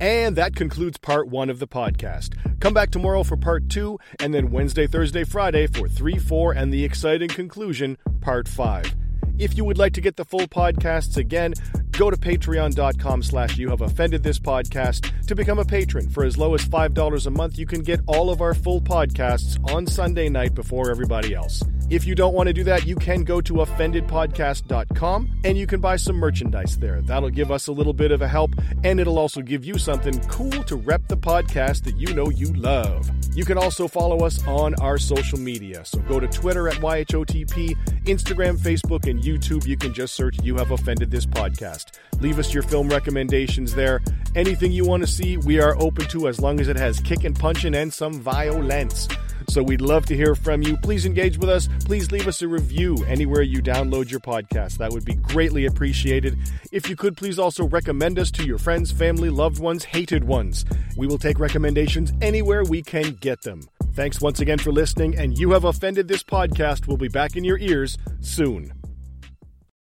And 0.00 0.34
that 0.36 0.56
concludes 0.56 0.98
part 0.98 1.28
one 1.28 1.50
of 1.50 1.58
the 1.58 1.68
podcast. 1.68 2.34
Come 2.58 2.72
back 2.72 2.90
tomorrow 2.90 3.22
for 3.22 3.36
part 3.36 3.68
two, 3.68 3.98
and 4.18 4.32
then 4.32 4.50
Wednesday, 4.50 4.86
Thursday, 4.86 5.24
Friday 5.24 5.66
for 5.66 5.88
three, 5.88 6.18
four, 6.18 6.52
and 6.52 6.72
the 6.72 6.84
exciting 6.84 7.28
conclusion, 7.28 7.98
part 8.22 8.48
five. 8.48 8.94
If 9.38 9.56
you 9.56 9.64
would 9.64 9.78
like 9.78 9.92
to 9.94 10.00
get 10.00 10.16
the 10.16 10.24
full 10.24 10.46
podcasts 10.48 11.16
again, 11.16 11.54
go 11.92 12.10
to 12.10 12.16
patreon.com 12.16 13.22
slash 13.22 13.58
you 13.58 13.68
have 13.68 13.80
offended 13.80 14.22
this 14.22 14.38
podcast 14.38 15.26
to 15.26 15.34
become 15.34 15.58
a 15.58 15.64
patron. 15.64 16.08
For 16.08 16.24
as 16.24 16.36
low 16.36 16.54
as 16.54 16.64
$5 16.66 17.26
a 17.26 17.30
month, 17.30 17.58
you 17.58 17.66
can 17.66 17.82
get 17.82 18.00
all 18.06 18.30
of 18.30 18.40
our 18.40 18.54
full 18.54 18.80
podcasts 18.80 19.58
on 19.72 19.86
Sunday 19.86 20.28
night 20.28 20.54
before 20.54 20.90
everybody 20.90 21.34
else. 21.34 21.62
If 21.90 22.06
you 22.06 22.14
don't 22.14 22.34
want 22.34 22.46
to 22.46 22.52
do 22.52 22.62
that, 22.64 22.86
you 22.86 22.94
can 22.94 23.24
go 23.24 23.40
to 23.40 23.54
offendedpodcast.com 23.54 25.40
and 25.42 25.58
you 25.58 25.66
can 25.66 25.80
buy 25.80 25.96
some 25.96 26.14
merchandise 26.14 26.78
there. 26.78 27.00
That'll 27.00 27.30
give 27.30 27.50
us 27.50 27.66
a 27.66 27.72
little 27.72 27.92
bit 27.92 28.12
of 28.12 28.22
a 28.22 28.28
help 28.28 28.52
and 28.84 29.00
it'll 29.00 29.18
also 29.18 29.42
give 29.42 29.64
you 29.64 29.76
something 29.76 30.20
cool 30.28 30.62
to 30.64 30.76
rep 30.76 31.08
the 31.08 31.16
podcast 31.16 31.82
that 31.84 31.96
you 31.96 32.14
know 32.14 32.30
you 32.30 32.52
love. 32.52 33.10
You 33.34 33.44
can 33.44 33.58
also 33.58 33.88
follow 33.88 34.24
us 34.24 34.46
on 34.46 34.76
our 34.76 34.98
social 34.98 35.40
media. 35.40 35.84
So 35.84 35.98
go 35.98 36.20
to 36.20 36.28
Twitter 36.28 36.68
at 36.68 36.76
YHOTP, 36.76 37.76
Instagram, 38.04 38.56
Facebook, 38.56 39.10
and 39.10 39.20
YouTube. 39.20 39.66
You 39.66 39.76
can 39.76 39.92
just 39.92 40.14
search 40.14 40.40
You 40.44 40.56
Have 40.58 40.70
Offended 40.70 41.10
This 41.10 41.26
Podcast. 41.26 41.98
Leave 42.20 42.38
us 42.38 42.54
your 42.54 42.62
film 42.62 42.88
recommendations 42.88 43.74
there. 43.74 44.00
Anything 44.36 44.70
you 44.70 44.84
want 44.84 45.02
to 45.02 45.08
see, 45.08 45.38
we 45.38 45.60
are 45.60 45.76
open 45.80 46.06
to 46.08 46.28
as 46.28 46.40
long 46.40 46.60
as 46.60 46.68
it 46.68 46.76
has 46.76 47.00
kick 47.00 47.24
and 47.24 47.36
punching, 47.36 47.74
and 47.74 47.92
some 47.92 48.14
violence. 48.14 49.08
So 49.50 49.64
we'd 49.64 49.80
love 49.80 50.06
to 50.06 50.16
hear 50.16 50.36
from 50.36 50.62
you. 50.62 50.76
Please 50.76 51.04
engage 51.04 51.36
with 51.36 51.50
us. 51.50 51.68
Please 51.84 52.12
leave 52.12 52.28
us 52.28 52.40
a 52.40 52.46
review 52.46 52.96
anywhere 53.08 53.42
you 53.42 53.60
download 53.60 54.08
your 54.08 54.20
podcast. 54.20 54.78
That 54.78 54.92
would 54.92 55.04
be 55.04 55.14
greatly 55.14 55.66
appreciated. 55.66 56.38
If 56.70 56.88
you 56.88 56.94
could, 56.94 57.16
please 57.16 57.36
also 57.36 57.66
recommend 57.66 58.20
us 58.20 58.30
to 58.32 58.44
your 58.44 58.58
friends, 58.58 58.92
family, 58.92 59.28
loved 59.28 59.58
ones, 59.58 59.82
hated 59.82 60.22
ones. 60.22 60.64
We 60.96 61.08
will 61.08 61.18
take 61.18 61.40
recommendations 61.40 62.12
anywhere 62.20 62.62
we 62.62 62.80
can 62.80 63.14
get 63.14 63.42
them. 63.42 63.62
Thanks 63.94 64.20
once 64.20 64.38
again 64.38 64.58
for 64.58 64.70
listening, 64.70 65.18
and 65.18 65.36
you 65.36 65.50
have 65.50 65.64
offended 65.64 66.06
this 66.06 66.22
podcast. 66.22 66.86
We'll 66.86 66.96
be 66.96 67.08
back 67.08 67.34
in 67.34 67.42
your 67.42 67.58
ears 67.58 67.98
soon. 68.20 68.79